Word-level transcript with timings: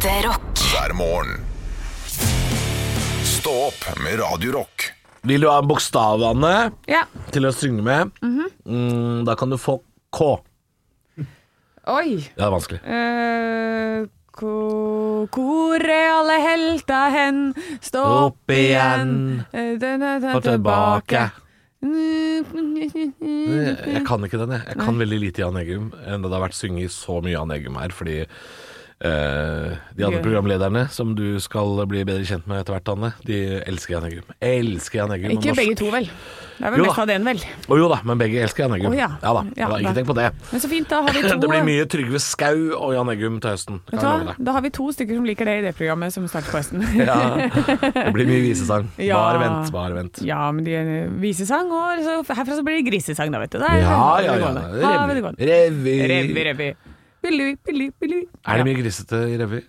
Ekte 0.00 0.28
rock. 0.28 0.60
hver 0.72 0.92
morgen. 0.96 1.42
Stå 3.26 3.52
opp 3.66 3.82
med 4.00 4.16
Radio 4.20 4.52
Rock. 4.54 4.86
Vil 5.28 5.42
du 5.44 5.48
ha 5.50 5.58
bokstavene 5.60 6.70
Ja. 6.88 7.02
til 7.32 7.44
å 7.44 7.52
synge 7.52 7.82
med? 7.84 8.10
mm, 8.22 9.24
da 9.26 9.34
kan 9.36 9.50
du 9.50 9.56
få 9.60 9.82
K. 10.10 10.40
Oi. 11.86 12.16
Det 12.32 12.40
er 12.40 12.50
vanskelig. 12.50 12.80
Eh, 12.84 14.06
ko- 14.32 15.28
Hvor 15.30 15.76
er 15.84 16.10
alle 16.16 16.38
helta 16.48 17.10
hen? 17.10 17.54
Stå 17.82 18.04
opp 18.32 18.48
igjen. 18.48 19.44
Eh, 19.52 19.76
den 19.76 20.02
er 20.02 20.34
Og 20.34 20.42
tilbake. 20.42 21.04
tilbake. 21.04 21.32
Jeg 23.90 24.04
kan 24.06 24.20
ikke 24.24 24.38
den, 24.38 24.50
jeg. 24.50 24.62
Jeg 24.66 24.76
kan 24.78 24.96
veldig 24.98 25.20
lite 25.20 25.38
Jan 25.44 25.56
Eggum. 25.56 25.92
Enda 26.06 26.28
det 26.28 26.32
har 26.40 26.48
vært 26.48 26.56
synget 26.56 26.88
så 26.90 27.20
mye 27.22 27.32
Jan 27.36 27.50
Eggum 27.50 27.76
her, 27.78 27.88
fordi 27.88 28.20
eh, 28.22 28.26
de 29.00 30.04
andre 30.04 30.20
programlederne 30.20 30.82
som 30.92 31.14
du 31.16 31.38
skal 31.40 31.78
bli 31.88 32.02
bedre 32.04 32.26
kjent 32.28 32.46
med 32.50 32.60
etter 32.60 32.76
hvert, 32.76 32.90
Anne, 32.92 33.12
de 33.24 33.38
elsker 33.64 33.96
Jan 33.96 34.06
Eggum. 34.10 34.26
Elsker 34.44 35.00
Jan 35.02 35.14
Eggum. 35.16 35.32
Ikke 35.38 35.54
begge 35.56 35.76
to, 35.80 35.88
vel? 35.94 36.08
Det 36.60 36.66
er 36.68 36.72
vel 36.74 36.82
Jo 36.82 36.84
mest 36.90 36.98
da. 36.98 37.02
av 37.02 37.08
den, 37.08 37.24
vel. 37.24 37.38
Å 37.72 37.76
jo 37.80 37.86
da, 37.88 37.96
men 38.04 38.18
begge 38.20 38.42
elsker 38.44 38.66
Jan 38.66 38.74
Eggum. 38.76 38.90
Oh, 38.92 38.96
ja. 38.98 39.06
da, 39.22 39.30
Ja, 39.32 39.44
ja 39.56 39.68
da, 39.72 39.78
ikke 39.80 39.94
tenk 39.96 40.10
på 40.10 40.16
det. 40.18 40.26
Men 40.50 40.60
så 40.60 40.68
fint, 40.68 40.88
da 40.92 40.98
har 41.06 41.16
vi 41.16 41.22
to 41.30 41.38
Det 41.40 41.48
blir 41.54 41.64
mye 41.64 41.86
Trygve 41.94 42.20
Skau 42.20 42.58
og 42.76 42.92
Jan 42.98 43.12
Eggum 43.14 43.38
til 43.40 43.54
høsten. 43.54 43.80
Hva? 43.94 44.34
Da 44.36 44.56
har 44.58 44.66
vi 44.66 44.72
to 44.76 44.90
stykker 44.92 45.16
som 45.16 45.24
liker 45.30 45.48
det 45.48 45.56
i 45.62 45.64
det 45.70 45.72
programmet 45.80 46.12
som 46.12 46.28
starter 46.28 46.52
på 46.52 46.60
høsten. 46.60 46.84
Ja, 47.08 47.16
det 47.96 48.12
blir 48.12 48.28
mye 48.28 48.44
visesang. 48.44 48.90
Ja. 49.10 49.16
Bare 49.16 49.40
vent, 49.46 49.72
bare 49.72 49.96
vent. 49.96 50.20
Ja, 50.28 50.42
men 50.52 50.68
de 50.68 50.76
visesang, 51.24 51.72
og 51.72 52.04
så, 52.04 52.20
herfra 52.36 52.60
så 52.60 52.66
blir 52.68 52.82
det 52.82 52.90
grisesang, 52.92 53.32
da, 53.32 53.40
vet 53.40 53.56
du. 53.56 53.62
Det 53.64 53.72
er- 53.72 53.80
Ja, 53.80 54.20
ja, 54.20 54.36
ja. 54.44 55.32
Revy. 55.40 55.96
Revy. 56.44 56.72
Billy, 57.22 57.54
billy, 57.66 57.90
billy. 58.00 58.24
Er 58.46 58.60
det 58.60 58.66
mye 58.68 58.80
grisete 58.80 59.24
i 59.28 59.38
revy? 59.40 59.60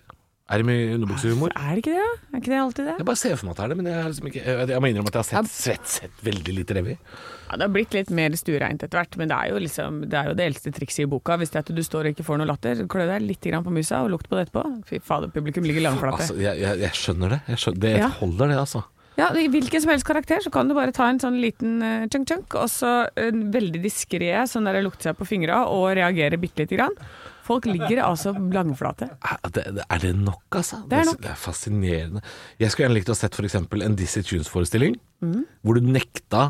Er 0.52 0.60
det 0.60 0.66
mye 0.68 0.88
underbuksehumor? 0.98 1.52
Er 1.56 1.76
det 1.76 1.80
ikke 1.80 1.94
det? 1.96 2.08
Er 2.32 2.40
ikke 2.42 2.50
det 2.52 2.56
alltid 2.60 2.88
det? 2.90 2.94
Jeg 2.98 3.06
bare 3.08 3.20
ser 3.20 3.36
for 3.40 3.48
meg 3.48 3.52
at 3.54 3.60
det 3.60 3.64
er 3.64 3.70
det, 3.72 3.76
men 3.78 3.86
jeg, 3.88 4.08
liksom 4.10 4.26
ikke, 4.28 4.42
jeg, 4.72 4.80
må 4.84 4.88
innrømme 4.90 5.12
at 5.12 5.16
jeg 5.16 5.22
har 5.22 5.46
sett, 5.46 5.52
sett, 5.54 5.92
sett 5.94 6.24
veldig 6.26 6.56
lite 6.58 6.76
revy. 6.76 6.96
Ja, 6.98 7.56
Det 7.56 7.64
har 7.64 7.72
blitt 7.72 7.96
litt 7.96 8.10
mer 8.12 8.36
stuereint 8.36 8.84
etter 8.84 9.00
hvert, 9.00 9.16
men 9.20 9.30
det 9.32 9.38
er 9.38 9.64
liksom 9.64 10.00
Det 10.12 10.18
er 10.18 10.28
jo 10.28 10.36
det 10.36 10.48
eldste 10.50 10.72
trikset 10.76 11.06
i 11.06 11.08
boka. 11.08 11.38
Hvis 11.40 11.54
det 11.54 11.60
er 11.62 11.64
at 11.64 11.72
du 11.72 11.82
står 11.86 12.08
og 12.10 12.16
ikke 12.16 12.26
får 12.26 12.42
noe 12.42 12.50
latter, 12.50 12.84
klø 12.84 13.06
deg 13.08 13.24
litt 13.24 13.48
på 13.48 13.72
musa 13.72 14.02
og 14.04 14.12
lukt 14.12 14.28
på 14.28 14.36
det 14.36 14.48
etterpå. 14.48 14.64
Fy 14.90 15.00
fader, 15.00 15.32
publikum 15.32 15.64
ligger 15.64 15.86
langflate. 15.88 16.20
Altså, 16.20 16.36
jeg, 16.42 16.60
jeg, 16.60 16.82
jeg 16.84 17.00
skjønner 17.00 17.36
det. 17.36 17.40
Skjønner, 17.56 17.80
det 17.86 17.96
Ja. 18.02 18.12
holder, 18.20 18.52
det, 18.52 18.58
altså. 18.66 18.84
Ja, 19.16 19.28
I 19.36 19.48
hvilken 19.52 19.80
som 19.80 19.90
helst 19.92 20.08
karakter 20.08 20.40
så 20.40 20.50
kan 20.52 20.68
du 20.68 20.74
bare 20.76 20.92
ta 20.92 21.08
en 21.08 21.20
sånn 21.20 21.36
liten 21.40 21.80
uh, 21.84 22.06
chunk-chunk, 22.12 22.56
og 22.56 22.68
så 22.72 22.92
en 23.20 23.50
veldig 23.52 23.82
diskré 23.84 24.32
sånn 24.48 24.68
der 24.68 24.80
lukte 24.84 25.08
seg 25.08 25.18
på 25.18 25.28
fingra 25.28 25.66
og 25.68 25.92
reagere 25.96 26.40
bitte 26.40 26.64
lite 26.64 26.76
grann. 26.80 26.96
Folk 27.42 27.66
ligger 27.66 28.02
altså 28.06 28.32
langflate. 28.38 29.08
Er 29.26 29.98
det, 30.02 30.12
nok, 30.14 30.42
altså? 30.54 30.78
Det 30.88 31.00
er 31.00 31.08
nok. 31.10 31.20
Det 31.24 31.30
er 31.32 31.38
fascinerende. 31.42 32.22
Jeg 32.62 32.70
skulle 32.70 32.86
gjerne 32.86 32.98
likt 33.00 33.10
å 33.10 33.16
ha 33.16 33.18
sett 33.18 33.34
f.eks. 33.38 33.56
en 33.58 33.96
Dizzie 33.98 34.22
Tunes-forestilling, 34.26 34.98
Mm. 35.22 35.44
hvor 35.62 35.76
du 35.78 35.84
nekta 35.86 36.48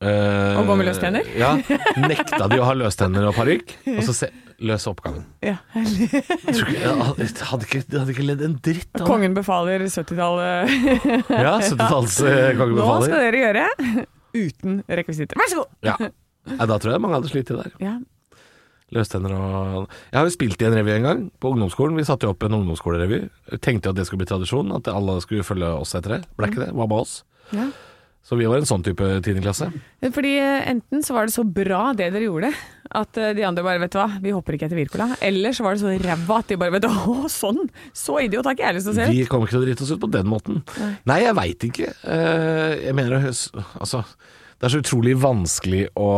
eh, 0.00 0.56
Å 0.56 0.62
gå 0.64 0.76
med 0.80 0.86
løstenner? 0.88 1.26
Ja. 1.36 1.50
Nekta 2.00 2.46
de 2.48 2.56
å 2.60 2.64
ha 2.64 2.72
løstenner 2.76 3.26
og 3.28 3.34
parykk, 3.36 3.74
og 3.98 4.02
så 4.06 4.14
se, 4.16 4.28
løse 4.60 4.88
oppgaven. 4.92 5.24
Ja. 5.44 5.56
Jeg 5.76 6.94
hadde 6.96 7.66
ikke, 7.66 7.82
hadde 7.98 8.14
ikke 8.14 8.24
ledd 8.28 8.44
en 8.46 8.56
dritt 8.64 8.88
av 8.94 9.02
det. 9.02 9.08
Kongen 9.08 9.36
befaler 9.36 9.84
70-tallet. 9.84 10.72
Ja, 11.28 11.56
70-talls 11.64 12.16
kongen 12.60 12.76
befaler. 12.78 13.04
Nå 13.04 13.08
skal 13.08 13.26
dere 13.26 13.42
gjøre 13.44 13.66
uten 14.36 14.80
rekvisitter. 14.88 15.40
Vær 15.40 15.52
så 15.52 15.62
god! 15.64 15.76
Ja. 15.84 15.96
Da 16.56 16.76
tror 16.80 16.94
jeg 16.94 17.02
mange 17.04 17.18
hadde 17.20 17.30
slitt 17.32 17.50
i 17.52 17.56
det 17.56 17.64
der. 17.66 17.76
Ja. 17.84 17.94
Løstenner 18.96 19.34
og 19.36 19.84
Jeg 20.10 20.18
har 20.18 20.26
jo 20.26 20.34
spilt 20.34 20.62
i 20.62 20.66
en 20.70 20.74
revy 20.78 20.94
en 20.96 21.06
gang, 21.06 21.20
på 21.40 21.52
ungdomsskolen. 21.54 21.96
Vi 22.00 22.06
satte 22.08 22.26
jo 22.26 22.34
opp 22.34 22.42
en 22.48 22.56
ungdomsskolerevy. 22.60 23.20
Tenkte 23.62 23.88
jo 23.90 23.94
at 23.94 24.00
det 24.00 24.06
skulle 24.08 24.24
bli 24.24 24.30
tradisjon, 24.32 24.72
at 24.76 24.90
alle 24.90 25.20
skulle 25.24 25.46
følge 25.46 25.68
oss 25.78 25.94
etter 25.98 26.16
det. 26.18 26.24
Ble 26.38 26.50
ikke 26.50 26.64
det. 26.66 26.72
var 26.74 26.90
med 26.90 26.98
oss? 27.04 27.20
Ja. 27.54 27.68
Så 28.20 28.36
vi 28.36 28.44
var 28.44 28.60
en 28.60 28.66
sånn 28.68 28.82
type 28.84 29.06
tiendeklasse. 29.24 29.70
Fordi 30.12 30.34
eh, 30.38 30.66
enten 30.68 31.00
så 31.02 31.14
var 31.16 31.24
det 31.26 31.32
så 31.32 31.40
bra 31.48 31.86
det 31.96 32.10
dere 32.12 32.26
gjorde, 32.26 32.50
at 33.00 33.16
eh, 33.16 33.30
de 33.38 33.46
andre 33.48 33.64
bare 33.64 33.80
vet 33.80 33.94
du 33.94 33.96
hva, 33.96 34.08
vi 34.20 34.34
hopper 34.36 34.58
ikke 34.58 34.66
etter 34.68 34.76
Wirkola. 34.76 35.06
Eller 35.24 35.56
så 35.56 35.64
var 35.64 35.74
det 35.78 35.80
så 35.80 35.94
ræva 36.04 36.36
at 36.42 36.50
de 36.52 36.58
bare 36.60 36.74
vet 36.74 36.84
du 36.84 36.90
å 36.90 37.30
sånn, 37.32 37.62
så 37.96 38.18
idiot 38.20 38.44
har 38.44 38.58
ikke 38.58 38.66
jeg 38.68 38.76
lyst 38.76 38.90
til 38.90 38.92
å 38.92 38.98
se 38.98 39.06
ut. 39.08 39.14
Vi 39.16 39.24
kommer 39.30 39.48
ikke 39.48 39.56
til 39.56 39.62
å 39.62 39.68
drite 39.70 39.86
oss 39.86 39.94
ut 39.96 40.02
på 40.04 40.10
den 40.12 40.28
måten. 40.30 40.60
Nei, 41.08 41.18
jeg 41.24 41.38
veit 41.40 41.66
ikke. 41.70 41.88
Eh, 42.04 42.76
Jeg 42.90 42.98
mener 43.00 43.24
Altså, 43.24 44.04
det 44.60 44.68
er 44.68 44.74
så 44.76 44.82
utrolig 44.84 45.16
vanskelig 45.24 45.86
å, 45.96 46.10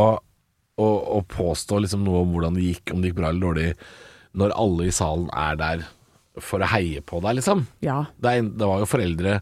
å, 0.81 0.89
å 1.19 1.19
påstå 1.29 1.83
liksom 1.85 2.07
noe 2.07 2.23
om 2.25 2.33
hvordan 2.35 2.57
det 2.57 2.69
gikk, 2.71 2.95
om 2.95 3.03
det 3.03 3.11
gikk 3.11 3.19
bra 3.21 3.33
eller 3.33 3.45
dårlig, 3.47 3.67
når 4.39 4.55
alle 4.57 4.89
i 4.89 4.95
salen 4.95 5.29
er 5.37 5.59
der 5.61 5.85
for 6.41 6.65
å 6.65 6.71
heie 6.73 7.03
på 7.05 7.21
deg, 7.25 7.37
liksom. 7.41 7.67
Ja. 7.85 8.07
Det, 8.17 8.33
er, 8.33 8.49
det 8.49 8.69
var 8.69 8.81
jo 8.81 8.89
foreldre, 8.89 9.39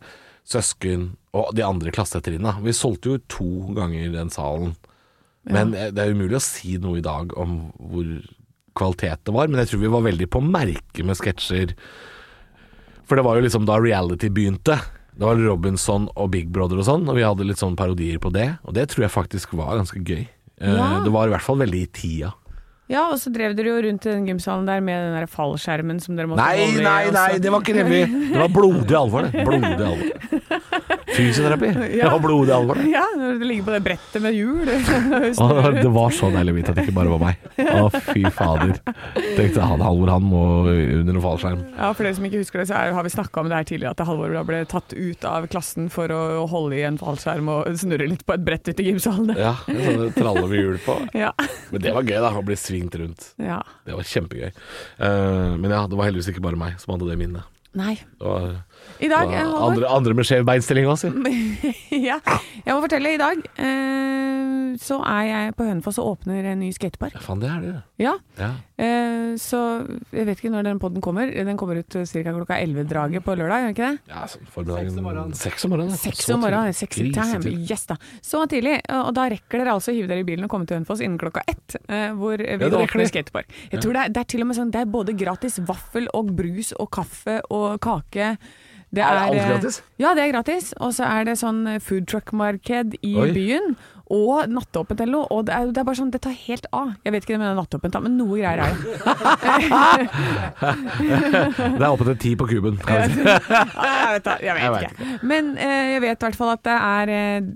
søsken 0.51 1.13
og 1.37 1.53
de 1.55 1.63
andre 1.63 1.93
klassetrinnene. 1.95 2.57
Vi 2.65 2.75
solgte 2.75 3.13
jo 3.13 3.25
to 3.31 3.51
ganger 3.77 4.11
den 4.15 4.33
salen. 4.35 4.75
Men 5.47 5.75
eh, 5.79 5.93
det 5.95 6.03
er 6.03 6.17
umulig 6.17 6.41
å 6.41 6.45
si 6.45 6.75
noe 6.83 6.99
i 6.99 7.05
dag 7.05 7.33
om 7.39 7.71
hvor 7.79 8.09
kvalitet 8.79 9.23
det 9.27 9.35
var. 9.37 9.51
Men 9.51 9.63
jeg 9.63 9.73
tror 9.73 9.85
vi 9.85 9.93
var 9.95 10.07
veldig 10.09 10.31
på 10.33 10.43
merket 10.45 11.05
med 11.07 11.19
sketsjer. 11.19 11.77
For 13.07 13.19
det 13.19 13.27
var 13.27 13.39
jo 13.39 13.47
liksom 13.47 13.69
da 13.69 13.79
reality 13.83 14.31
begynte. 14.33 14.81
Det 15.15 15.27
var 15.27 15.39
Robinson 15.39 16.09
og 16.15 16.31
Big 16.35 16.51
Brother 16.55 16.81
og 16.81 16.87
sånn, 16.87 17.09
og 17.11 17.19
vi 17.19 17.27
hadde 17.27 17.47
litt 17.47 17.61
sånn 17.61 17.79
parodier 17.79 18.21
på 18.23 18.31
det. 18.35 18.49
Og 18.65 18.75
det 18.77 18.89
tror 18.91 19.07
jeg 19.07 19.15
faktisk 19.15 19.55
var 19.59 19.79
ganske 19.79 20.03
gøy. 20.03 20.25
Eh, 20.61 20.75
Ja. 20.77 21.01
Det 21.05 21.11
var 21.13 21.27
i 21.27 21.31
hvert 21.31 21.43
fall 21.43 21.59
veldig 21.59 21.83
i 21.83 21.87
tida. 21.87 22.33
Ja, 22.91 23.05
og 23.13 23.19
så 23.23 23.31
drev 23.33 23.55
dere 23.59 23.71
jo 23.71 23.81
rundt 23.87 24.07
i 24.09 24.13
den 24.17 24.27
gymsalen 24.27 24.67
der 24.69 24.81
med 24.85 24.99
den 25.07 25.17
der 25.21 25.29
fallskjermen 25.31 26.01
som 26.03 26.17
dere 26.19 26.27
måtte 26.31 26.43
Nei, 26.43 26.57
holde 26.65 26.81
i, 26.81 26.85
nei, 26.85 27.01
og 27.07 27.15
nei, 27.17 27.27
så- 27.37 27.43
det 27.45 27.53
var 27.55 27.63
ikke 27.65 27.77
revy. 27.79 28.01
Det 28.35 28.39
var 28.41 28.53
blodig 28.55 28.97
alvor, 28.99 29.27
det. 29.27 29.45
Blodig 29.47 29.87
alvor. 29.87 30.61
Fysioterapi. 31.11 31.71
Det 31.99 32.05
var 32.07 32.21
blodig 32.23 32.53
alvor, 32.55 32.79
det. 32.79 32.85
Ja, 32.93 33.03
når 33.19 33.39
du 33.41 33.45
ligger 33.45 33.65
på 33.67 33.73
det 33.75 33.81
brettet 33.85 34.23
med 34.23 34.37
hjul. 34.37 34.69
Å, 34.71 35.47
det 35.75 35.91
var 35.93 36.13
så 36.15 36.31
deilig 36.33 36.53
å 36.55 36.57
vite 36.61 36.71
at 36.73 36.79
det 36.79 36.85
ikke 36.87 36.95
bare 36.97 37.11
var 37.11 37.23
meg. 37.25 37.49
Å, 37.59 37.89
fy 38.13 38.23
fader. 38.33 38.77
Tenkte 39.37 39.67
han 39.67 39.83
Halvor, 39.85 40.13
han 40.15 40.25
må 40.31 40.43
under 40.71 41.11
noen 41.17 41.25
fallskjerm. 41.25 41.65
Ja, 41.77 41.91
For 41.97 42.07
dere 42.07 42.17
som 42.19 42.29
ikke 42.29 42.41
husker 42.45 42.63
det, 42.63 42.69
så 42.71 42.79
er, 42.79 42.95
har 42.97 43.07
vi 43.07 43.13
snakka 43.13 43.43
om 43.43 43.51
det 43.51 43.59
her 43.59 43.69
tidligere, 43.73 43.95
at 43.97 44.05
Halvor 44.07 44.35
da 44.39 44.45
ble 44.47 44.63
tatt 44.71 44.95
ut 44.95 45.27
av 45.29 45.49
klassen 45.53 45.91
for 45.93 46.15
å 46.15 46.47
holde 46.51 46.79
i 46.79 46.85
en 46.89 46.99
fallskjerm 47.01 47.51
og 47.57 47.75
snurre 47.83 48.07
litt 48.11 48.25
på 48.29 48.37
et 48.39 48.47
brett 48.47 48.71
ute 48.71 48.85
i 48.85 48.89
gymsalen. 48.93 49.35
Ja, 49.39 49.57
sånne 49.67 50.11
traller 50.17 50.47
med 50.51 50.63
hjul 50.63 50.79
på. 50.87 50.97
Ja. 51.19 51.33
Men 51.75 51.85
det 51.85 51.97
var 51.99 52.07
gøy, 52.07 52.19
da. 52.23 52.33
Å 52.41 52.47
bli 52.47 52.57
svingt 52.81 52.95
rundt. 52.95 53.33
ja. 53.37 53.61
Det 53.85 53.95
var 53.97 54.07
kjempegøy. 54.07 54.51
Uh, 55.01 55.57
men 55.61 55.71
ja, 55.71 55.87
det 55.87 55.99
var 55.99 56.09
heldigvis 56.09 56.33
ikke 56.33 56.45
bare 56.45 56.61
meg 56.61 56.79
som 56.81 56.95
hadde 56.95 57.11
det 57.11 57.19
minnet. 57.21 57.45
Nei. 57.77 57.95
Det 58.19 58.27
var, 58.27 58.63
I 59.01 59.09
dag, 59.09 59.33
eh, 59.33 59.41
Halvor 59.41 59.71
andre, 59.71 59.89
andre 59.89 60.15
med 60.19 60.29
skjev 60.29 60.45
beinstilling 60.45 60.89
òg, 60.91 60.99
si. 61.01 61.09
ja. 62.09 62.19
Jeg 62.67 62.75
må 62.75 62.81
fortelle, 62.85 63.15
i 63.17 63.21
dag 63.21 63.39
eh, 63.57 64.75
så 64.81 64.99
er 65.09 65.23
jeg 65.27 65.55
på 65.57 65.67
Hønefoss 65.67 65.99
og 66.03 66.11
åpner 66.15 66.51
en 66.53 66.61
ny 66.61 66.69
skatepark. 66.77 67.17
Ja, 67.17 67.23
faen, 67.25 67.41
det 67.43 67.49
er 67.51 67.63
det. 67.65 67.73
Ja. 68.01 68.13
Ja. 68.39 68.51
Eh, 68.81 69.33
så 69.41 69.61
jeg 70.13 70.29
vet 70.29 70.43
ikke 70.43 70.53
når 70.53 70.69
den 70.69 70.83
podden 70.83 71.05
kommer. 71.05 71.33
Den 71.33 71.59
kommer 71.61 71.81
ut 71.81 71.97
ca. 71.97 72.23
klokka 72.37 72.61
11-draget 72.61 73.25
på 73.25 73.37
lørdag, 73.41 73.65
gjør 73.65 73.71
den 73.71 73.77
ikke 73.77 73.89
det? 73.89 74.13
Ja, 74.13 74.27
sånn 74.31 74.53
formiddagen. 74.53 74.93
Seks 74.93 75.01
om 75.01 75.09
morgenen. 75.09 75.35
Seks 75.41 75.67
om 75.67 75.75
morgenen. 75.75 75.99
Seks 76.01 76.25
Så 76.27 76.37
om 76.37 76.45
morgenen. 76.45 77.67
Yes 77.71 77.87
da. 77.89 77.97
Så 78.25 78.45
tidlig. 78.53 78.79
Og 79.01 79.13
da 79.17 79.27
rekker 79.33 79.63
dere 79.63 79.77
altså 79.77 79.95
å 79.95 79.97
hive 79.97 80.11
dere 80.13 80.25
i 80.25 80.29
bilen 80.29 80.47
og 80.47 80.53
komme 80.53 80.69
til 80.69 80.77
Hønefoss 80.79 81.03
innen 81.05 81.21
klokka 81.21 81.45
ett, 81.49 81.77
eh, 81.89 82.11
hvor 82.17 82.41
vi 82.41 82.69
ja, 82.69 82.73
åpner 82.85 83.09
skatepark. 83.11 83.53
Jeg 83.73 83.81
tror 83.85 83.97
det 83.97 84.05
er, 84.05 84.17
det 84.17 84.25
er 84.25 84.33
til 84.35 84.45
og 84.45 84.51
med 84.51 84.61
sånn 84.61 84.73
Det 84.75 84.85
er 84.85 84.91
både 84.93 85.17
gratis 85.19 85.61
vaffel 85.69 86.09
og 86.17 86.35
brus 86.37 86.75
og 86.77 86.93
kaffe 86.95 87.41
og 87.49 87.81
kake. 87.85 88.35
Det 88.91 89.05
Er 89.07 89.15
det 89.15 89.23
alt 89.23 89.39
eh, 89.39 89.47
gratis? 89.53 89.77
Ja, 90.03 90.11
det 90.19 90.23
er 90.25 90.33
gratis. 90.33 90.73
Og 90.83 90.91
så 90.97 91.05
er 91.07 91.23
det 91.29 91.37
sånn 91.39 91.61
eh, 91.71 91.77
food 91.79 92.09
truck-marked 92.11 92.97
i 93.07 93.13
Oi. 93.23 93.29
byen. 93.37 93.77
Og 94.11 94.51
nattåpent 94.51 94.99
eller 95.05 95.15
noe. 95.21 95.29
Og 95.31 95.45
det 95.47 95.55
er, 95.55 95.71
det 95.71 95.79
er 95.79 95.87
bare 95.87 95.95
sånn, 96.01 96.11
det 96.11 96.19
tar 96.25 96.35
helt 96.35 96.67
av. 96.75 96.89
Jeg 97.07 97.15
vet 97.15 97.23
ikke 97.23 97.37
det 97.37 97.43
med 97.45 97.55
nattåpent, 97.61 97.95
men 98.03 98.19
noe 98.19 98.35
greier 98.41 98.59
er 98.59 98.67
det. 98.75 98.81
Det 101.01 101.85
er 101.85 101.87
oppe 101.87 102.05
til 102.11 102.19
ti 102.25 102.33
på 102.41 102.45
kuben. 102.51 102.75
Jeg 102.91 103.07
vet, 104.17 104.27
jeg 104.43 104.55
vet 104.59 104.83
ikke. 104.83 104.95
Men 105.31 105.45
eh, 105.55 105.95
jeg 105.95 106.01
vet 106.03 106.19
i 106.19 106.25
hvert 106.27 106.39
fall 106.39 106.51
at 106.57 106.63
det 106.67 106.75
er 106.75 107.07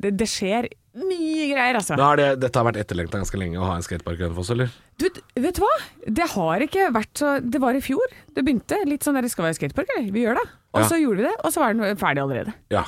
det, 0.04 0.10
det 0.20 0.28
skjer 0.30 0.62
mye 0.94 1.46
greier, 1.50 1.74
altså. 1.80 1.96
Da 1.98 2.06
har 2.12 2.20
det, 2.20 2.26
dette 2.42 2.60
har 2.60 2.66
vært 2.68 2.78
etterlengta 2.84 3.18
ganske 3.18 3.38
lenge 3.40 3.58
å 3.58 3.66
ha 3.66 3.76
en 3.78 3.82
skatepark 3.86 4.20
i 4.20 4.24
Hønefoss, 4.26 4.50
eller? 4.54 4.70
Du, 5.02 5.08
vet 5.42 5.56
du 5.58 5.62
hva? 5.64 5.70
Det 6.20 6.28
har 6.36 6.62
ikke 6.68 6.84
vært 6.94 7.18
så 7.18 7.32
Det 7.42 7.58
var 7.62 7.74
i 7.74 7.80
fjor. 7.82 8.14
Det 8.34 8.44
begynte 8.46 8.78
litt 8.86 9.02
sånn 9.06 9.18
der, 9.18 9.26
skal 9.32 9.48
være 9.48 9.58
skatepark, 9.58 9.90
eller? 9.96 10.12
Vi 10.14 10.22
gjør 10.26 10.38
det. 10.38 10.46
Og 10.74 10.80
Ja. 10.84 10.86
så 10.90 11.00
gjorde 11.00 11.22
vi 11.22 11.26
det, 11.26 11.34
og 11.42 11.52
så 11.54 11.60
var 11.64 11.74
den 11.74 11.96
ferdig 11.98 12.22
allerede. 12.22 12.54
Ja. 12.70 12.84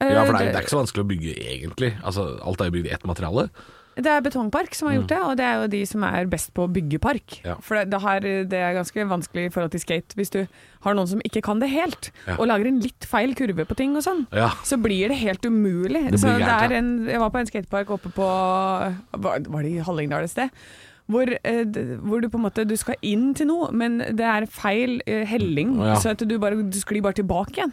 Eh, 0.00 0.12
ja, 0.12 0.24
for 0.24 0.36
det 0.36 0.48
er, 0.48 0.52
det 0.52 0.60
er 0.60 0.66
ikke 0.66 0.74
så 0.76 0.82
vanskelig 0.84 1.04
å 1.04 1.08
bygge 1.10 1.32
egentlig. 1.54 1.90
Altså, 2.04 2.26
alt 2.44 2.60
er 2.60 2.68
jo 2.70 2.76
bygd 2.76 2.86
i 2.86 2.94
ett 2.94 3.04
materiale. 3.08 3.48
Det 3.98 4.06
er 4.12 4.20
Betongpark 4.22 4.74
som 4.78 4.88
har 4.88 4.94
gjort 4.98 5.08
det, 5.10 5.18
og 5.26 5.36
det 5.40 5.44
er 5.44 5.54
jo 5.62 5.68
de 5.72 5.80
som 5.90 6.04
er 6.06 6.28
best 6.30 6.52
på 6.54 6.64
å 6.66 6.70
bygge 6.70 7.00
park. 7.02 7.38
Mm. 7.42 7.48
Ja. 7.50 7.54
For 7.66 7.74
det, 7.80 7.90
det, 7.90 8.00
her, 8.04 8.20
det 8.52 8.60
er 8.62 8.76
ganske 8.78 9.06
vanskelig 9.10 9.46
i 9.48 9.52
forhold 9.54 9.72
til 9.74 9.82
skate 9.82 10.14
hvis 10.18 10.30
du 10.34 10.40
har 10.84 10.94
noen 10.94 11.10
som 11.10 11.22
ikke 11.26 11.42
kan 11.42 11.58
det 11.62 11.70
helt, 11.72 12.10
Ja. 12.28 12.36
og 12.38 12.46
lager 12.50 12.70
en 12.70 12.78
litt 12.84 13.04
feil 13.10 13.34
kurve 13.34 13.66
på 13.66 13.76
ting 13.78 13.96
og 13.98 14.04
sånn. 14.06 14.26
Ja. 14.32 14.52
Så 14.62 14.78
blir 14.80 15.08
det 15.10 15.18
helt 15.18 15.42
umulig. 15.44 16.04
Det 16.12 16.20
så 16.22 16.36
gært, 16.38 16.70
en, 16.78 16.92
jeg 17.10 17.18
var 17.18 17.30
på 17.34 17.40
en 17.42 17.50
skatepark 17.50 17.90
oppe 17.98 18.12
på 18.14 18.28
Var, 19.18 19.38
det 19.44 19.72
i 19.72 19.78
Hallingdal 19.82 20.24
et 20.28 20.30
sted? 20.30 20.50
hvor, 21.08 21.24
eh, 21.24 21.64
hvor 22.04 22.20
du 22.20 22.28
på 22.28 22.36
en 22.36 22.44
måte 22.44 22.66
du 22.68 22.74
skal 22.76 22.98
inn 23.00 23.30
til 23.34 23.48
noe, 23.48 23.70
men 23.72 23.98
det 24.12 24.26
er 24.28 24.44
feil 24.52 24.98
eh, 25.06 25.24
helling, 25.24 25.78
Ja. 25.80 25.94
så 25.96 26.10
at 26.12 26.20
du, 26.20 26.34
bare, 26.38 26.58
du 26.62 26.76
sklir 26.78 27.00
bare 27.02 27.16
tilbake 27.16 27.56
igjen. 27.56 27.72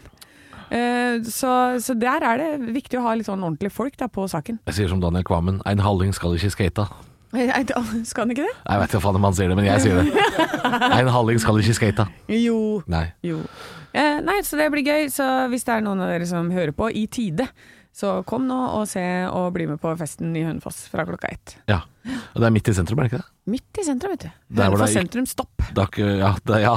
Eh, 0.70 1.22
så, 1.30 1.50
så 1.82 1.94
der 1.98 2.24
er 2.26 2.40
det 2.42 2.72
viktig 2.74 2.98
å 3.00 3.04
ha 3.06 3.14
litt 3.18 3.28
sånn 3.28 3.44
ordentlige 3.44 3.74
folk 3.74 3.98
da, 4.00 4.08
på 4.12 4.26
saken. 4.30 4.60
Jeg 4.70 4.78
sier 4.80 4.90
som 4.90 5.02
Daniel 5.02 5.26
Kvammen, 5.26 5.60
ein 5.68 5.82
halling 5.84 6.14
skal 6.16 6.34
ikke 6.38 6.54
skate. 6.54 6.88
Skal 7.36 8.22
han 8.24 8.32
ikke 8.32 8.46
det? 8.46 8.52
Jeg 8.54 8.80
vet 8.80 8.92
ikke 8.92 9.02
faen 9.04 9.18
om 9.18 9.26
han 9.28 9.34
sier 9.36 9.50
det, 9.50 9.56
men 9.58 9.66
jeg 9.68 9.82
sier 9.84 9.98
det. 9.98 10.26
Ein 10.96 11.10
halling 11.12 11.40
skal 11.42 11.58
ikke 11.60 11.74
skate. 11.76 12.06
Jo. 12.32 12.58
Nei. 12.90 13.06
Jo. 13.26 13.40
Eh, 13.92 14.20
nei, 14.24 14.38
så 14.46 14.58
det 14.60 14.68
blir 14.72 14.86
gøy. 14.86 15.10
Så 15.12 15.26
hvis 15.52 15.66
det 15.66 15.74
er 15.74 15.84
noen 15.84 16.00
av 16.04 16.12
dere 16.14 16.28
som 16.28 16.48
hører 16.54 16.72
på 16.76 16.88
i 16.88 17.06
tide, 17.12 17.48
så 17.96 18.18
kom 18.28 18.46
nå 18.48 18.56
og 18.78 18.86
se 18.88 19.02
og 19.30 19.50
bli 19.56 19.66
med 19.70 19.80
på 19.82 19.92
festen 20.00 20.34
i 20.36 20.44
Hønefoss 20.46 20.84
fra 20.92 21.06
klokka 21.08 21.32
ett. 21.32 21.56
Ja. 21.70 21.82
Og 22.06 22.42
det 22.42 22.48
er 22.48 22.54
midt 22.54 22.70
i 22.70 22.76
sentrum, 22.76 23.00
er 23.00 23.08
det 23.08 23.14
ikke 23.14 23.22
det? 23.22 23.30
Midt 23.56 23.80
i 23.82 23.86
sentrum, 23.86 24.16
vet 24.16 24.26
du. 24.28 24.60
Hønefoss 24.60 24.96
sentrum, 24.96 25.28
stopp. 25.28 25.66
det 25.76 25.86
er 26.04 26.20
ja, 26.22 26.32
det, 26.46 26.62
ja, 26.64 26.76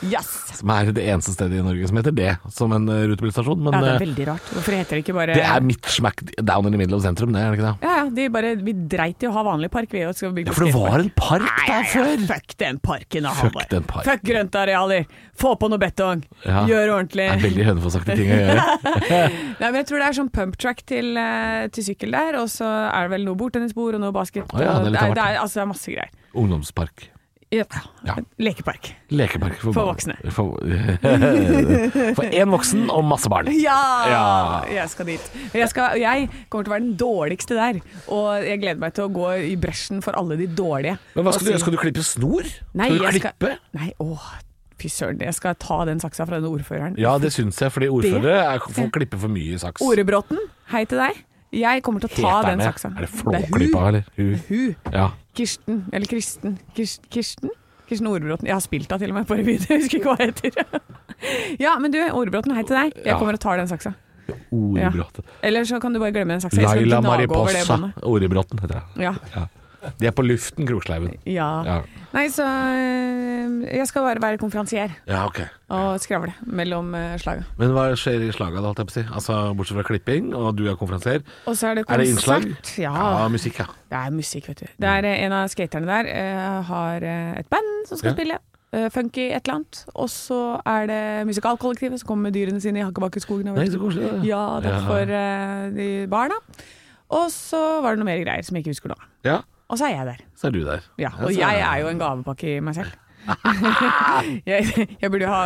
Yes! 0.00 0.28
som 0.60 0.70
er 0.74 0.90
det 0.94 1.04
eneste 1.08 1.32
stedet 1.34 1.60
i 1.60 1.64
Norge 1.64 1.88
som 1.88 1.98
heter 2.00 2.14
det, 2.16 2.30
som 2.52 2.72
en 2.76 2.88
uh, 2.88 3.02
rutebilstasjon. 3.10 3.60
Men 3.64 3.74
Ja, 3.76 3.80
det 3.80 3.90
er 3.90 3.96
eh, 3.96 4.02
veldig 4.04 4.26
rart. 4.28 4.50
Hvorfor 4.54 4.76
heter 4.76 4.96
det 4.96 5.02
ikke 5.04 5.16
bare 5.16 5.36
det 5.36 5.44
er 5.44 5.64
midt 5.64 5.88
smack 5.92 6.22
down 6.36 6.68
in 6.68 6.74
the 6.74 6.80
middle 6.80 6.98
of 6.98 7.04
sentrum, 7.04 7.32
det 7.34 7.42
er 7.42 7.52
det 7.52 7.60
ikke 7.60 7.68
det? 7.68 7.88
Ja, 7.88 7.96
ja, 8.00 8.06
de 8.16 8.26
bare, 8.32 8.52
vi 8.60 8.74
dreit 8.94 9.24
i 9.24 9.28
å 9.28 9.34
ha 9.36 9.44
vanlig 9.46 9.70
park, 9.72 9.92
vi. 9.92 10.04
Skal 10.16 10.34
bygge 10.36 10.52
Ja, 10.52 10.56
for 10.56 10.66
det 10.66 10.74
var 10.74 11.04
en 11.04 11.12
park 11.16 11.46
der 11.66 11.86
før! 11.92 12.10
ja! 12.14 12.28
Fuck 12.30 12.56
den 12.60 12.80
parken, 12.84 13.28
da, 13.28 13.34
Fuck 13.36 13.44
Halvor. 13.50 13.68
den 13.70 13.86
park. 13.92 14.08
Fuck 14.08 14.24
grøntarealer. 14.30 15.06
Få 15.40 15.54
på 15.60 15.70
noe 15.72 15.80
betong. 15.80 16.24
Ja. 16.44 16.64
Gjør 16.68 16.96
ordentlig. 16.96 17.28
Det 17.30 17.38
er 17.38 17.44
veldig 17.46 17.68
Hønefoss-aktige 17.70 18.18
ting 18.20 18.34
å 18.34 18.40
gjøre. 18.40 18.66
Nei, 19.60 19.68
men 19.70 19.78
jeg 19.80 19.88
tror 19.90 20.02
det 20.02 20.10
er 20.10 20.18
sånn 20.20 20.32
pump 20.34 20.58
track 20.60 20.84
til, 20.88 21.14
eh, 21.20 21.68
til 21.74 21.88
sykkel 21.92 22.16
der, 22.16 22.40
og 22.42 22.50
så 22.52 22.68
er 22.88 23.08
det 23.08 23.16
vel 23.16 23.28
noe 23.28 23.38
bordtennisbord 23.40 23.98
og 23.98 24.04
noe 24.04 24.16
basket. 24.16 24.48
Oh, 24.54 24.60
ja, 24.62 24.76
det 24.84 24.92
er 24.94 25.00
av 25.04 25.16
det, 25.16 25.24
er, 25.24 25.40
altså, 25.44 25.60
det 25.60 25.64
er 25.66 25.72
masse 25.72 25.96
greier. 25.96 26.12
Ungdomspark. 26.40 27.10
Ja. 27.50 27.64
Ja. 28.06 28.14
Lekepark. 28.38 28.92
Lekepark 29.10 29.56
for, 29.58 29.72
For 29.74 29.88
voksne. 29.90 30.14
For, 30.30 30.54
én 32.30 32.52
voksen 32.52 32.84
og 32.94 33.02
masse 33.10 33.30
barn. 33.32 33.48
Ja! 33.58 33.78
Ja. 34.10 34.20
Jeg 34.70 34.90
skal 34.92 35.08
dit. 35.10 35.30
Jeg, 35.58 35.66
skal, 35.72 35.96
jeg 35.98 36.28
kommer 36.52 36.68
til 36.68 36.70
å 36.70 36.74
være 36.76 36.84
den 36.84 36.94
dårligste 37.00 37.56
der, 37.58 37.80
og 38.06 38.28
jeg 38.46 38.60
gleder 38.62 38.78
meg 38.84 38.94
til 38.94 39.08
å 39.08 39.12
gå 39.14 39.32
i 39.50 39.56
bresjen 39.60 39.98
for 40.04 40.14
alle 40.20 40.38
de 40.40 40.46
dårlige. 40.46 40.94
Men 41.16 41.26
hva 41.26 41.34
skal 41.34 41.42
du 41.42 41.50
si- 41.50 41.54
gjøre? 41.56 41.64
Skal 41.64 41.74
du 41.76 41.80
klippe 41.82 42.06
snor? 42.06 42.52
Nei, 42.78 42.86
skal 42.86 42.98
du 43.02 43.04
jeg 43.08 43.18
skal- 43.18 43.34
klippe? 43.34 43.52
Nei, 43.80 43.90
åh, 44.06 44.28
fy 44.80 44.88
søren. 44.88 45.20
Jeg 45.26 45.34
skal 45.36 45.58
ta 45.60 45.80
den 45.90 45.98
saksa 46.00 46.26
fra 46.30 46.38
denne 46.38 46.52
ordføreren. 46.54 46.94
Ja, 47.02 47.16
det 47.18 47.32
syns 47.34 47.58
jeg, 47.60 47.74
fordi 47.74 47.90
ordførere 47.90 48.38
er, 48.54 48.62
får 48.62 48.92
klippe 48.94 49.18
for 49.20 49.28
mye 49.28 49.58
saks. 49.60 49.82
Orebråten, 49.82 50.38
hei 50.70 50.84
til 50.86 51.02
deg. 51.02 51.18
Jeg 51.52 51.82
kommer 51.82 52.00
til 52.04 52.10
å 52.10 52.20
ta 52.22 52.42
den 52.50 52.60
saksa. 52.62 52.92
Er 52.96 53.06
det. 53.06 53.10
Flåklypa, 53.10 53.86
eller? 53.88 54.04
Hun. 54.16 54.34
Hun. 54.48 54.76
Ja. 54.94 55.08
Kirsten, 55.34 55.80
eller 55.92 56.06
Kristen. 56.06 56.58
Kirsten? 56.76 57.08
Kirsten? 57.10 57.50
Kirsten 57.90 58.06
Orebråten. 58.06 58.46
Jeg 58.46 58.54
har 58.54 58.62
spilt 58.62 58.90
henne 58.90 59.02
til 59.02 59.10
og 59.10 59.16
med 59.18 59.26
på 59.26 59.34
revy, 59.40 59.56
jeg 59.58 59.80
husker 59.82 59.98
ikke 59.98 60.12
hva 60.12 60.18
hun 60.20 60.30
heter. 60.30 60.84
ja, 61.66 61.72
men 61.82 61.90
du, 61.94 61.98
Orebråten, 62.14 62.54
hei 62.54 62.62
til 62.62 62.76
deg. 62.78 62.94
Jeg 63.00 63.10
Ja. 63.12 63.18
kommer 63.18 63.34
og 63.34 63.42
tar 63.42 63.58
den 63.58 63.66
saksa. 63.70 63.94
Orebråten. 64.54 65.26
Eller 65.42 65.64
så 65.66 65.80
kan 65.82 65.92
du 65.92 65.98
bare 65.98 66.14
glemme 66.14 66.36
den 66.36 66.40
saksa. 66.44 66.60
Jeg 66.62 66.86
Laila 66.86 67.00
Mariposa. 67.02 67.78
Orebråten 68.06 68.62
heter 68.62 68.78
det. 68.78 69.08
Ja. 69.08 69.46
De 70.00 70.06
er 70.06 70.12
på 70.12 70.22
luften, 70.26 70.66
Kroksleiven. 70.68 71.14
ja. 71.26 71.48
Ja. 71.64 71.80
Nei, 72.12 72.24
så 72.28 72.42
øh, 72.44 73.62
Jeg 73.76 73.86
skal 73.86 74.02
bare 74.02 74.22
være 74.22 74.38
konferansier 74.40 74.90
ja, 75.06 75.20
ok. 75.26 75.40
og 75.70 76.00
skravle 76.02 76.32
mellom 76.42 76.94
øh, 76.94 77.18
slaga. 77.22 77.44
Men 77.60 77.70
hva 77.76 77.84
skjer 77.98 78.24
i 78.26 78.32
slaga, 78.34 78.58
da, 78.60 78.66
holdt 78.72 78.82
jeg 78.82 78.88
på 78.88 78.94
å 78.94 78.96
si? 78.98 79.04
Altså, 79.20 79.36
Bortsett 79.54 79.78
fra 79.78 79.84
klipping, 79.86 80.32
og 80.34 80.56
du 80.58 80.64
er 80.70 80.74
konferansier. 80.80 81.22
Og 81.46 81.56
så 81.56 81.70
er 81.70 81.78
det 81.80 81.84
Er 81.88 82.02
det 82.02 82.08
innslag? 82.10 82.48
Ja. 82.78 82.92
Ja, 82.92 83.28
musikk, 83.30 83.60
ja. 83.62 83.68
Det 83.90 83.98
er 84.00 84.10
musikk, 84.16 84.48
vet 84.50 84.64
du. 84.64 84.66
Det 84.80 84.88
er 84.96 85.04
eh, 85.12 85.24
En 85.26 85.32
av 85.38 85.48
skaterne 85.52 85.86
der 85.86 86.10
eh, 86.10 86.62
har 86.72 87.06
eh, 87.06 87.38
et 87.44 87.48
band 87.52 87.70
som 87.88 87.98
skal 88.00 88.10
Ja. 88.10 88.16
spille. 88.18 88.38
eh, 88.72 88.88
funky 88.90 89.28
et 89.34 89.42
eller 89.46 89.54
annet. 89.60 89.84
Og 89.94 90.08
så 90.10 90.40
er 90.66 90.86
det 90.90 91.00
musikalkollektivet 91.30 91.98
som 92.02 92.06
kommer 92.08 92.28
med 92.30 92.34
dyrene 92.38 92.60
sine 92.62 92.78
i 92.82 92.84
Hakkebakkeskogen. 92.86 93.54
Nei, 93.54 93.66
så 93.70 93.78
koselig. 93.82 94.10
Ja, 94.26 94.44
det 94.62 94.70
er 94.74 94.84
for 94.86 95.14
eh, 95.22 95.70
de 95.78 95.88
barna. 96.10 96.34
Og 97.10 97.30
så 97.34 97.58
var 97.82 97.94
det 97.96 97.98
noe 98.02 98.06
mer 98.06 98.20
greier 98.22 98.42
som 98.46 98.54
jeg 98.54 98.62
ikke 98.66 98.70
husker 98.76 98.92
nå. 98.92 98.98
Ja, 99.26 99.40
Og 99.70 99.78
så 99.78 99.86
er 99.86 99.94
jeg 100.00 100.06
der. 100.10 100.24
så 100.36 100.48
er 100.50 100.50
du 100.56 100.64
der. 100.66 100.82
Ja, 100.98 101.12
og 101.22 101.30
jeg 101.36 101.60
er 101.62 101.76
jo 101.84 101.88
en 101.92 102.00
gavepakke 102.02 102.56
i 102.56 102.60
meg 102.66 102.74
selv. 102.74 102.90
jeg, 104.48 104.64
jeg 105.02 105.10
burde 105.12 105.26
ha 105.28 105.40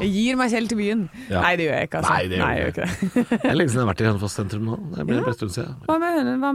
Jeg 0.00 0.08
gir 0.14 0.38
meg 0.40 0.48
selv 0.50 0.70
til 0.72 0.78
byen. 0.80 1.02
Ja. 1.30 1.42
Nei, 1.44 1.52
det 1.60 1.66
gjør 1.68 1.76
jeg 1.76 1.88
ikke. 1.88 2.00
Altså. 2.00 2.14
Nei, 2.14 2.22
det 2.32 2.38
gjør 2.38 2.54
jeg 2.56 2.62
du 2.62 2.70
ikke 2.72 2.86
det. 2.86 3.36
jeg 3.44 3.50
er 3.52 3.58
lenge 3.58 3.72
siden 3.74 3.80
jeg 3.82 3.84
har 3.84 3.90
vært 3.92 4.02
i 4.02 4.06
Hønefoss 4.08 4.36
sentrum 4.40 4.64
nå. 4.70 4.78
Det 4.96 5.06
blir 5.10 5.20
Ja. 5.20 5.26
en 5.28 5.36
stund 5.38 5.54
siden. 5.56 5.76
Hva 5.86 5.98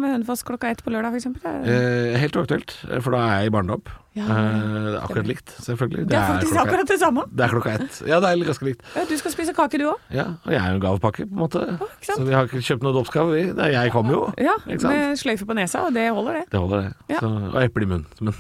med, 0.02 0.10
Hønefoss 0.12 0.44
klokka 0.48 0.72
ett 0.74 0.84
på 0.84 0.94
lørdag, 0.94 1.16
eksempel? 1.20 1.46
Eh, 1.62 2.18
helt 2.20 2.36
uaktuelt, 2.42 2.74
for 3.06 3.14
da 3.16 3.22
er 3.28 3.44
jeg 3.44 3.52
i 3.52 3.56
barndom. 3.58 3.86
Ja. 4.18 4.26
Eh, 4.28 4.98
akkurat 5.04 5.28
likt, 5.30 5.52
selvfølgelig. 5.64 6.08
det 6.10 6.18
er 6.18 6.26
faktisk 6.32 6.54
klokka 6.56 6.64
akkurat 6.72 6.92
det 6.92 6.98
samme. 7.02 7.24
Det 7.30 7.46
er 7.46 7.52
klokka 7.54 7.74
ett. 7.78 8.00
Ja, 8.10 8.20
det 8.24 8.32
er 8.32 8.44
ganske 8.48 8.66
likt. 8.68 8.82
Ja, 8.96 9.04
du 9.10 9.14
skal 9.22 9.34
spise 9.36 9.54
kake, 9.58 9.78
du 9.82 9.86
òg. 9.92 10.00
Ja, 10.14 10.26
og 10.44 10.52
jeg 10.56 10.62
er 10.62 10.74
jo 10.74 10.80
en 10.80 10.84
gavepakke, 10.88 11.28
på 11.30 11.38
en 11.38 11.42
måte. 11.44 11.64
Ja. 11.68 11.90
Så 12.08 12.18
vi 12.26 12.34
har 12.34 12.50
ikke 12.50 12.62
kjøpt 12.66 12.86
noe 12.88 12.96
dåpsgave, 12.98 13.36
vi. 13.36 13.44
Det 13.58 13.66
er 13.68 13.74
jeg 13.78 13.94
kommer 13.94 14.16
jo. 14.18 14.22
Ja, 14.42 14.56
med 14.68 15.18
sløyfe 15.22 15.46
på 15.50 15.58
nesa, 15.58 15.86
og 15.88 15.94
det 15.96 16.08
holder, 16.12 16.42
det. 16.42 16.46
Det 16.52 16.60
holder, 16.64 16.88
det. 16.88 17.14
Ja. 17.14 17.20
Så, 17.24 17.32
og 17.54 17.60
eple 17.64 17.86
i 17.86 17.92
munnen. 17.94 18.06
Men, 18.22 18.34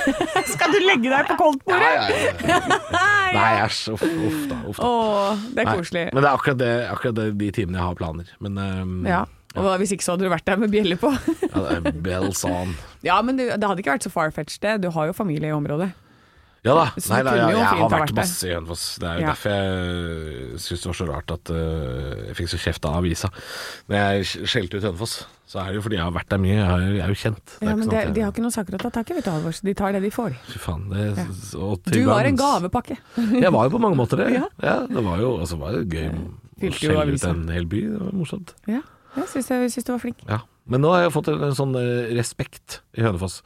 Skal 0.54 0.72
du 0.74 0.78
legge 0.86 1.10
deg 1.12 1.30
på 1.32 1.38
koldtbordet? 1.40 1.92
ja, 1.96 2.06
ja, 2.12 2.34
ja. 2.54 2.60
Nei, 2.92 3.32
Nei, 3.38 3.48
æsj. 3.66 3.80
Uff, 3.96 4.04
uff 4.06 4.42
da. 4.50 4.60
Uff 4.70 4.78
da. 4.80 4.90
Åh, 4.90 5.46
det 5.56 5.64
er 5.64 5.70
Nei, 5.70 5.76
koselig. 5.80 6.04
Men 6.12 6.22
det 6.22 6.28
er 6.30 6.38
akkurat, 6.38 6.60
det, 6.62 6.70
akkurat 6.92 7.18
det, 7.18 7.26
de 7.42 7.50
timene 7.58 7.80
jeg 7.80 7.88
har 7.90 7.98
planer. 7.98 8.30
Men 8.44 8.58
um, 8.62 8.94
Ja. 9.08 9.24
Og 9.56 9.68
hvis 9.80 9.92
ikke 9.96 10.04
så 10.06 10.14
hadde 10.14 10.26
du 10.28 10.32
vært 10.32 10.46
der 10.48 10.58
med 10.60 10.72
bjelle 10.74 10.96
på. 11.00 11.10
ja, 11.52 11.66
det 11.80 11.92
er 11.94 12.00
bells 12.06 12.42
on. 12.48 12.74
ja, 13.06 13.20
men 13.24 13.38
det, 13.40 13.52
det 13.60 13.68
hadde 13.70 13.80
ikke 13.84 13.96
vært 13.96 14.08
så 14.08 14.12
far-fetched, 14.12 14.60
det. 14.64 14.74
Du 14.84 14.90
har 14.94 15.08
jo 15.10 15.16
familie 15.16 15.52
i 15.52 15.56
området. 15.56 15.92
Ja 16.66 16.72
da. 16.74 16.84
Nei, 16.98 17.18
Nei, 17.22 17.32
jeg, 17.38 17.54
jeg 17.54 17.66
har 17.78 17.90
vært 17.92 18.12
masse 18.16 18.46
i 18.48 18.50
Hønefoss. 18.50 18.84
Det 18.98 19.06
er 19.06 19.20
jo 19.20 19.22
Ja. 19.22 19.28
derfor 19.30 19.52
jeg 19.54 20.60
syns 20.64 20.80
det 20.82 20.88
var 20.90 20.96
så 20.98 21.04
rart 21.12 21.30
at 21.36 21.50
uh, 21.54 22.24
jeg 22.26 22.34
fikk 22.40 22.48
så 22.50 22.58
kjeft 22.58 22.88
av 22.88 22.96
avisa. 22.98 23.30
Når 23.86 24.00
jeg 24.00 24.48
skjelte 24.50 24.80
ut 24.80 24.86
Hønefoss, 24.88 25.14
så 25.46 25.60
er 25.62 25.68
det 25.70 25.78
jo 25.78 25.84
fordi 25.84 25.98
jeg 26.00 26.02
har 26.08 26.16
vært 26.16 26.32
der 26.32 26.40
mye. 26.42 26.56
Jeg 26.56 26.66
er, 26.66 26.88
jeg 26.96 27.04
er 27.04 27.12
jo 27.14 27.18
kjent. 27.20 27.54
Ja, 27.62 27.68
men 27.70 27.84
sånn 27.86 27.92
det, 27.94 28.00
de 28.16 28.24
har 28.24 28.34
ikke 28.34 28.42
noen 28.48 28.56
saker 28.56 28.78
å 28.78 28.82
ta 28.82 28.90
tak 28.98 29.12
i, 29.12 29.18
vet 29.20 29.28
du, 29.28 29.30
Halvor. 29.36 29.60
De 29.68 29.76
tar 29.78 29.94
det 29.94 30.00
de 30.08 30.10
får. 30.16 30.34
Fy 30.50 30.62
faen. 30.64 30.82
Det, 30.90 31.06
og 31.68 31.86
Du 31.86 32.00
var 32.08 32.26
en 32.32 32.40
gavepakke. 32.42 32.98
Jeg 33.36 33.54
var 33.54 33.68
jo 33.70 33.74
på 33.76 33.82
mange 33.86 34.00
måter 34.02 34.24
det. 34.24 34.28
Ja. 34.40 34.48
Ja. 34.66 34.76
det 34.90 35.06
var 35.06 35.22
jo 35.22 35.36
altså, 35.38 35.60
var 35.62 35.78
det 35.78 35.86
gøy 35.94 36.10
å 36.10 36.18
Fylte 36.58 36.72
jo 36.72 36.96
skjelle 36.96 37.14
ut 37.14 37.30
en 37.30 37.46
hel 37.54 37.70
by. 37.70 37.84
Det 37.94 38.02
var 38.02 38.18
morsomt. 38.24 38.56
Ja, 38.66 38.82
jeg 39.16 39.44
syns, 39.46 39.84
du 39.86 39.92
var 39.94 40.02
flink. 40.02 40.22
Ja. 40.28 40.40
Men 40.66 40.82
nå 40.82 40.90
har 40.90 41.04
jeg 41.04 41.12
fått 41.14 41.28
en, 41.30 41.52
sånn 41.54 41.76
eh, 41.78 42.08
respekt 42.18 42.80
i 42.98 43.04
Hønefoss. 43.04 43.36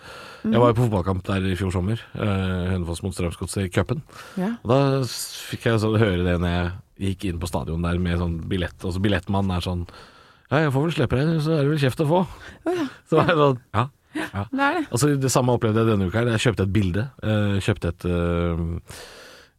Mm. 0.43 0.55
Jeg 0.55 0.61
var 0.63 0.71
jo 0.71 0.77
på 0.79 0.85
fotballkamp 0.87 1.25
der 1.27 1.45
i 1.51 1.57
fjor 1.59 1.73
sommer. 1.75 2.01
eh, 2.17 2.71
Hønefoss 2.73 3.03
mot 3.05 3.13
Strømsgodset 3.13 3.67
i 3.67 3.73
cupen. 3.75 4.01
Ja. 4.41 4.55
Og 4.65 4.73
da 4.73 4.79
fikk 5.05 5.67
jeg 5.69 5.83
sånn 5.83 5.99
høre 6.01 6.25
det 6.25 6.39
når 6.41 6.55
jeg 6.55 7.11
gikk 7.11 7.29
inn 7.29 7.41
på 7.43 7.51
stadion 7.51 7.85
der 7.85 8.01
med 8.01 8.19
sånn 8.23 8.39
billett. 8.49 8.79
Og 8.89 8.97
så 8.97 9.03
billettmannen 9.05 9.53
er 9.57 9.67
sånn 9.69 9.85
Ja, 10.51 10.65
jeg 10.65 10.73
får 10.75 10.83
vel 10.89 10.97
slippe 10.97 11.19
deg, 11.21 11.37
så 11.45 11.53
er 11.59 11.63
det 11.63 11.71
vel 11.75 11.83
kjeft 11.85 12.01
å 12.03 12.09
få. 12.09 12.21
Oh, 12.65 12.75
ja, 12.75 12.89
Så 13.11 13.21
var 13.21 13.29
jeg 13.31 13.37
sånn 13.45 13.61
Ja. 13.77 13.85
ja. 14.17 14.45
det 14.51 14.65
er 14.65 14.79
det. 14.81 14.87
Altså, 14.91 15.13
det 15.23 15.31
samme 15.37 15.55
opplevde 15.55 15.85
jeg 15.85 15.93
denne 15.93 16.09
uka. 16.09 16.19
her. 16.25 16.33
Jeg 16.39 16.47
kjøpte 16.49 16.65
et 16.67 16.73
bilde. 16.75 17.05
eh, 17.23 17.61
kjøpte 17.69 17.93
et 17.93 18.09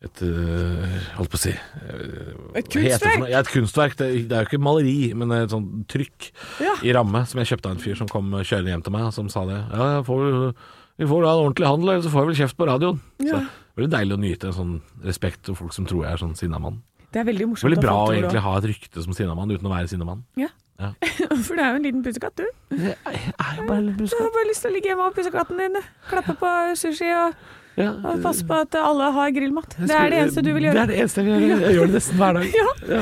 et 0.01 0.22
eh, 0.25 0.93
Holdt 1.17 1.29
på 1.29 1.38
å 1.38 1.41
si 1.43 1.51
eh, 1.53 2.60
Et 2.60 2.70
kunstverk? 2.74 3.25
Ja, 3.29 3.41
et 3.43 3.51
kunstverk. 3.53 3.98
Det, 4.00 4.10
det 4.29 4.38
er 4.38 4.46
jo 4.46 4.50
ikke 4.51 4.62
maleri, 4.65 5.12
men 5.17 5.34
et 5.38 5.53
sånt 5.53 5.86
trykk 5.91 6.31
Ja. 6.63 6.75
i 6.81 6.93
ramme 6.98 7.24
som 7.29 7.41
jeg 7.41 7.51
kjøpte 7.53 7.70
av 7.70 7.77
en 7.77 7.84
fyr 7.84 8.00
som 8.00 8.10
kom 8.12 8.31
kjørende 8.41 8.74
hjem 8.74 8.86
til 8.88 8.96
meg, 8.98 9.10
som 9.15 9.29
sa 9.29 9.46
det. 9.50 9.60
Ja, 9.72 9.89
får, 10.08 10.53
vi 10.98 11.10
får 11.10 11.25
da 11.27 11.34
en 11.36 11.43
ordentlig 11.48 11.70
handel, 11.70 11.93
eller 11.93 12.05
så 12.05 12.13
får 12.13 12.25
jeg 12.25 12.31
vel 12.31 12.39
kjeft 12.43 12.58
på 12.58 12.70
radioen. 12.72 13.03
Så 13.22 13.36
det 13.36 13.43
veldig 13.77 13.91
deilig 13.93 14.15
å 14.17 14.22
nyte 14.22 14.50
en 14.50 14.58
sånn 14.58 14.74
respekt 15.05 15.48
for 15.50 15.60
folk 15.63 15.75
som 15.75 15.88
tror 15.89 16.05
jeg 16.05 16.15
er 16.17 16.22
sånn 16.22 16.36
sinnamann. 16.39 16.81
Det 17.12 17.22
er 17.22 17.27
veldig 17.27 17.48
morsomt. 17.51 17.67
Veldig 17.70 17.84
bra 17.84 17.96
å 18.05 18.12
egentlig 18.15 18.43
ha 18.43 18.51
et 18.58 18.67
rykte 18.72 19.03
som 19.03 19.15
sinnamann 19.15 19.51
uten 19.51 19.67
å 19.67 19.72
være 19.74 19.89
sinnamann. 19.91 20.24
Ja. 20.39 20.50
Ja. 20.81 20.93
For 21.46 21.53
du 21.53 21.62
er 21.62 21.75
jo 21.75 21.77
en 21.77 21.84
liten 21.86 22.03
pussekatt, 22.05 22.39
du. 22.39 22.48
Jeg 22.74 22.96
er 23.05 23.58
jo 23.60 23.65
bare 23.67 23.81
litt 23.86 24.00
Du 24.01 24.15
har 24.17 24.31
bare 24.34 24.48
lyst 24.50 24.63
til 24.63 24.72
å 24.72 24.74
ligge 24.74 24.89
hjemme 24.89 25.10
og 25.12 25.17
pusse 25.17 25.34
katten 25.34 25.60
din. 25.62 25.77
Klappe 26.10 26.34
på 26.39 26.53
sushi 26.79 27.12
og, 27.20 27.36
ja. 27.79 27.89
og 27.95 28.19
passe 28.23 28.43
på 28.47 28.53
at 28.65 28.71
alle 28.79 29.05
har 29.15 29.29
grillmat. 29.35 29.69
Det 29.79 29.95
er 29.95 30.09
det 30.11 30.17
eneste 30.25 30.41
du 30.45 30.51
vil 30.55 30.63
gjøre. 30.67 30.75
Det 30.75 30.81
er 30.81 30.87
det 30.91 30.97
eneste 31.03 31.17
jeg 31.23 31.27
vil 31.31 31.37
gjøre. 31.51 31.61
Jeg 31.63 31.73
gjør 31.77 31.85
det 31.91 31.95
nesten 31.99 32.15
hver 32.21 32.33
dag. 32.39 32.47
Ja. 32.91 33.01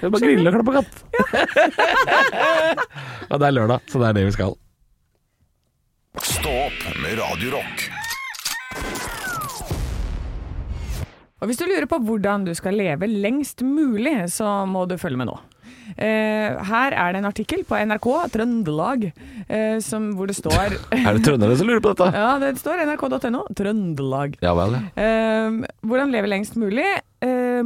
Jeg 0.00 0.08
bare 0.14 0.22
grille 0.24 0.48
og 0.50 0.54
klappe 0.56 0.72
katt. 0.80 0.94
Ja. 3.30 3.34
det 3.38 3.46
er 3.46 3.54
lørdag, 3.54 3.78
så 3.86 3.96
det 4.02 4.06
er 4.08 4.14
det 4.18 4.24
vi 4.26 4.32
skal. 4.34 4.52
Stå 6.26 6.50
opp 6.66 6.80
med 7.04 7.12
Radiorock. 7.20 7.76
Og 11.40 11.48
hvis 11.48 11.56
du 11.60 11.64
lurer 11.64 11.86
på 11.88 11.96
hvordan 12.04 12.42
du 12.44 12.52
skal 12.56 12.76
leve 12.76 13.06
lengst 13.08 13.62
mulig, 13.64 14.12
så 14.32 14.66
må 14.68 14.84
du 14.90 14.96
følge 15.00 15.16
med 15.20 15.30
nå. 15.30 15.36
Eh, 15.96 16.58
her 16.70 16.96
er 16.96 17.12
det 17.12 17.20
en 17.20 17.28
artikkel 17.30 17.64
på 17.68 17.78
NRK 17.90 18.08
Trøndelag 18.34 19.06
eh, 19.10 19.78
som, 19.84 20.10
hvor 20.16 20.30
det 20.30 20.36
står 20.38 20.76
Er 20.96 21.16
det 21.16 21.24
trøndere 21.26 21.58
som 21.58 21.70
lurer 21.70 21.82
på 21.84 21.94
dette? 21.94 22.10
Ja, 22.14 22.32
det 22.42 22.54
står 22.60 22.84
nrk.no. 22.86 23.44
Trøndelag. 23.56 24.38
Ja 24.44 24.54
vel, 24.58 24.78
ja. 24.78 24.82
Eh, 25.04 25.60
hvordan 25.86 26.14
leve 26.14 26.30
lengst 26.30 26.58
mulig? 26.60 26.88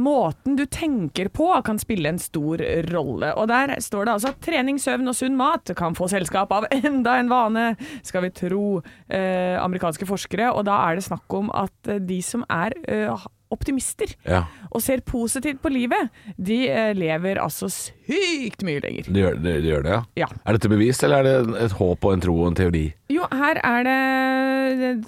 Måten 0.03 0.57
du 0.59 0.65
tenker 0.67 1.29
på 1.31 1.45
kan 1.63 1.77
spille 1.79 2.09
en 2.11 2.17
stor 2.19 2.59
rolle. 2.89 3.29
Og 3.39 3.47
der 3.47 3.71
står 3.79 4.03
det 4.03 4.15
altså 4.17 4.33
at 4.33 4.41
trening, 4.43 4.81
søvn 4.83 5.07
og 5.07 5.15
sunn 5.15 5.37
mat 5.39 5.71
kan 5.79 5.95
få 5.95 6.09
selskap 6.11 6.51
av 6.51 6.67
enda 6.75 7.13
en 7.21 7.31
vane, 7.31 7.63
skal 8.03 8.25
vi 8.25 8.33
tro 8.35 8.65
eh, 9.07 9.55
amerikanske 9.61 10.09
forskere. 10.09 10.49
Og 10.51 10.67
da 10.67 10.81
er 10.89 10.99
det 10.99 11.07
snakk 11.07 11.37
om 11.39 11.47
at 11.55 11.95
de 12.03 12.19
som 12.25 12.43
er 12.51 12.75
eh, 12.83 13.27
optimister 13.53 14.11
Ja, 14.25 14.45
og 14.71 14.83
ser 14.83 15.03
positivt 15.05 15.61
på 15.63 15.71
livet, 15.73 16.11
de 16.37 16.65
eh, 16.69 16.91
lever 16.97 17.39
altså 17.41 17.69
sykt 17.71 18.63
mye 18.65 18.81
lenger. 18.83 19.09
De 19.09 19.23
gjør 19.23 19.39
det, 19.41 19.55
de 19.63 19.71
gjør 19.71 19.85
det 19.85 19.93
ja. 19.93 20.01
Ja. 20.25 20.29
Er 20.45 20.57
dette 20.57 20.71
bevist, 20.71 21.03
eller 21.05 21.21
er 21.21 21.43
det 21.45 21.65
et 21.65 21.75
håp 21.79 22.05
og 22.05 22.15
en 22.15 22.23
tro 22.25 22.35
og 22.41 22.51
en 22.51 22.57
teori? 22.57 22.85
Jo, 23.11 23.27
her 23.29 23.59
er 23.61 23.85
det 23.85 23.99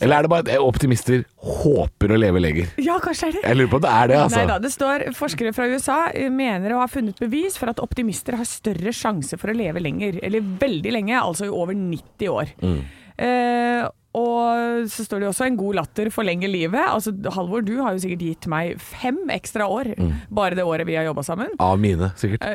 Eller 0.06 0.20
er 0.20 0.25
det 0.27 0.29
bare 0.29 0.46
at 0.46 0.62
optimister 0.62 1.24
håper 1.41 2.13
å 2.13 2.20
leve 2.20 2.41
lenger? 2.44 2.70
Ja, 2.82 3.00
kanskje 3.03 3.32
er 3.32 3.38
det. 3.38 3.44
Jeg 3.48 3.58
lurer 3.58 3.72
på 3.74 3.79
om 3.79 3.86
det 3.88 3.94
er 3.94 4.12
det, 4.12 4.20
altså. 4.22 4.38
Nei 4.38 4.46
da, 4.51 4.60
det 4.62 4.74
står 4.74 5.08
forskere 5.17 5.53
fra 5.58 5.67
USA 5.72 5.98
eh, 6.12 6.29
mener 6.34 6.75
å 6.75 6.84
ha 6.84 6.89
funnet 6.91 7.17
bevis 7.22 7.58
for 7.58 7.74
at 7.74 7.82
optimister 7.84 8.38
har 8.38 8.48
større 8.50 8.94
sjanse 8.96 9.39
for 9.41 9.53
å 9.53 9.58
leve 9.58 9.82
lenger, 9.84 10.22
eller 10.25 10.46
veldig 10.62 10.94
lenge, 10.94 11.17
altså 11.17 11.50
i 11.50 11.53
over 11.53 11.77
90 11.77 12.34
år. 12.34 12.53
Mm. 12.62 12.79
Eh, 13.17 13.88
og 14.16 14.88
så 14.90 15.04
står 15.06 15.20
det 15.22 15.28
også 15.30 15.46
en 15.48 15.58
god 15.60 15.76
latter 15.76 16.10
forlenger 16.14 16.50
livet. 16.50 16.80
Altså, 16.90 17.12
Halvor, 17.36 17.62
du 17.66 17.76
har 17.84 17.94
jo 17.94 18.00
sikkert 18.06 18.24
gitt 18.24 18.48
meg 18.48 18.80
fem 18.82 19.18
ekstra 19.30 19.68
år 19.70 19.94
Mm. 19.98 20.14
bare 20.34 20.56
det 20.56 20.64
året 20.66 20.86
vi 20.88 20.96
har 20.96 21.04
jobba 21.06 21.24
sammen. 21.24 21.48
Av 21.60 21.78
mine, 21.80 22.12
sikkert. 22.18 22.42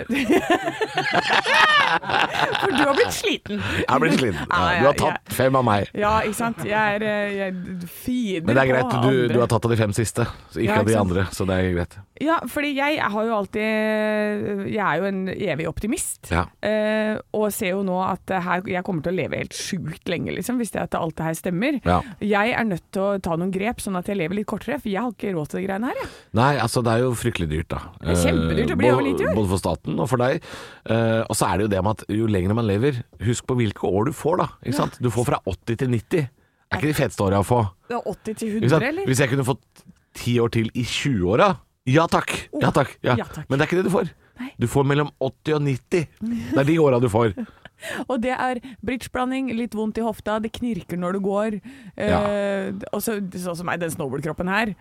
For 2.63 2.73
du 2.73 2.83
har 2.83 2.95
blitt 2.97 3.13
sliten. 3.15 3.61
Jeg 3.61 3.89
har 3.89 4.01
blitt 4.03 4.17
sliten. 4.19 4.41
Ja, 4.49 4.61
Ja, 4.63 4.73
ja, 4.73 4.81
du 4.81 4.87
har 4.87 4.97
tatt 5.03 5.35
fem 5.37 5.57
av 5.59 5.65
meg. 5.67 5.91
Ja, 5.99 6.13
ikke 6.25 6.39
sant. 6.39 6.63
Jeg 6.65 6.97
er, 6.97 7.03
eh, 7.03 7.33
jeg 7.37 7.89
feeder 7.91 8.47
Men 8.47 8.57
det 8.57 8.63
er 8.63 8.71
greit, 8.73 8.97
du, 9.05 9.29
du 9.35 9.39
har 9.43 9.51
tatt 9.51 9.65
av 9.69 9.71
de 9.75 9.77
fem 9.81 9.93
siste, 9.97 10.27
så 10.53 10.61
ikke 10.63 10.73
Ja, 10.73 10.79
av 10.81 10.87
de 10.89 10.93
sant. 10.97 11.11
andre. 11.11 11.25
Så 11.35 11.47
det 11.49 11.55
er 11.59 11.73
greit. 11.77 11.99
Ja, 12.23 12.39
fordi 12.47 12.71
jeg 12.77 13.01
har 13.03 13.25
jo 13.27 13.35
alltid 13.35 14.69
Jeg 14.73 14.79
er 14.79 14.97
jo 15.01 15.05
en 15.09 15.23
evig 15.29 15.67
optimist. 15.69 16.31
Ja. 16.31 16.45
Eh, 16.63 17.19
og 17.35 17.51
ser 17.53 17.73
jo 17.75 17.83
nå 17.87 17.99
at 18.07 18.31
her, 18.43 18.63
jeg 18.67 18.85
kommer 18.87 19.03
til 19.03 19.13
å 19.13 19.17
leve 19.23 19.37
helt 19.43 19.53
sjukt 19.57 20.09
lenge, 20.09 20.33
liksom, 20.37 20.57
hvis 20.63 20.71
det 20.73 20.83
at 20.87 20.95
alt 20.99 21.17
det 21.19 21.25
her 21.27 21.35
stemmer. 21.43 21.79
Ja. 21.85 21.99
Jeg 22.25 22.55
er 22.57 22.67
nødt 22.71 22.85
til 22.95 23.03
å 23.05 23.11
ta 23.23 23.37
noen 23.37 23.53
grep, 23.55 23.83
sånn 23.85 23.99
at 24.01 24.09
jeg 24.09 24.17
lever 24.21 24.39
litt 24.41 24.49
kortere, 24.51 24.79
for 24.81 24.89
jeg 24.93 25.03
har 25.03 25.13
ikke 25.13 25.35
råd 25.37 25.51
til 25.53 25.61
de 25.61 25.67
greiene 25.67 25.91
her. 25.91 26.01
Jeg. 26.03 26.11
Nei, 26.39 26.51
altså 26.63 26.83
det 26.87 26.95
er 26.97 27.05
jo 27.05 27.13
fryktelig 27.19 27.51
dyrt, 27.53 27.69
da. 27.75 27.81
Det 28.01 28.15
er 28.15 28.21
kjempedyrt, 28.23 28.73
det 28.73 28.79
blir 28.81 28.91
Eh, 28.93 28.97
over 28.97 29.09
90. 29.11 29.35
Både 29.37 29.51
for 29.53 29.63
staten 29.63 29.99
og 30.03 30.09
for 30.11 30.23
deg. 30.23 30.47
Eh, 30.89 31.21
og 31.27 31.37
så 31.39 31.49
er 31.51 31.59
det 31.61 31.67
jo 31.69 31.73
det 31.75 31.83
med 31.85 31.99
at 31.99 32.05
jo 32.17 32.31
lenger 32.31 32.57
man 32.59 32.69
lever, 32.71 33.03
husk 33.27 33.47
på 33.51 33.57
hvilke 33.61 33.89
år 33.89 34.09
du 34.09 34.13
får, 34.17 34.39
da. 34.43 34.49
Ikke 34.65 34.79
sant? 34.79 34.97
Du 35.03 35.11
får 35.13 35.29
fra 35.29 35.43
80 35.51 35.77
til 35.85 35.93
90. 35.93 36.29
Er 36.73 36.81
ikke 36.81 36.89
de 36.93 36.97
feteste 36.97 37.25
åra 37.27 37.43
å 37.43 37.47
få? 37.47 37.61
Det 37.91 37.99
er 37.99 38.07
80 38.09 38.39
til 38.41 38.57
100, 38.63 38.89
eller? 38.89 39.07
Hvis 39.11 39.21
jeg 39.21 39.33
kunne 39.33 39.45
fått 39.45 39.85
ti 40.17 40.39
år 40.41 40.53
til 40.55 40.71
i 40.73 40.85
20-åra, 40.89 41.51
ja 41.91 42.07
takk! 42.07 42.31
Ja 42.63 42.71
takk. 42.73 42.95
Ja. 43.03 43.17
Men 43.49 43.59
det 43.59 43.65
er 43.65 43.69
ikke 43.69 43.81
det 43.83 43.89
du 43.91 43.95
får. 43.95 44.13
Du 44.59 44.67
får 44.71 44.87
mellom 44.89 45.11
80 45.21 45.57
og 45.59 45.63
90. 45.67 46.07
Det 46.23 46.61
er 46.63 46.69
de 46.69 46.79
åra 46.81 47.01
du 47.03 47.09
får. 47.13 47.35
Og 48.11 48.21
det 48.23 48.33
er 48.37 48.61
bridgeblanding, 48.85 49.51
litt 49.59 49.75
vondt 49.79 49.99
i 50.01 50.05
hofta, 50.05 50.39
det 50.43 50.53
knirker 50.57 51.01
når 51.01 51.19
du 51.19 51.21
går. 51.25 51.59
Eh, 51.97 52.73
og 52.93 53.03
så 53.05 53.19
sånn 53.21 53.59
som 53.59 53.69
meg, 53.69 53.81
den 53.83 53.93
snowboardkroppen 53.95 54.51
her, 54.53 54.75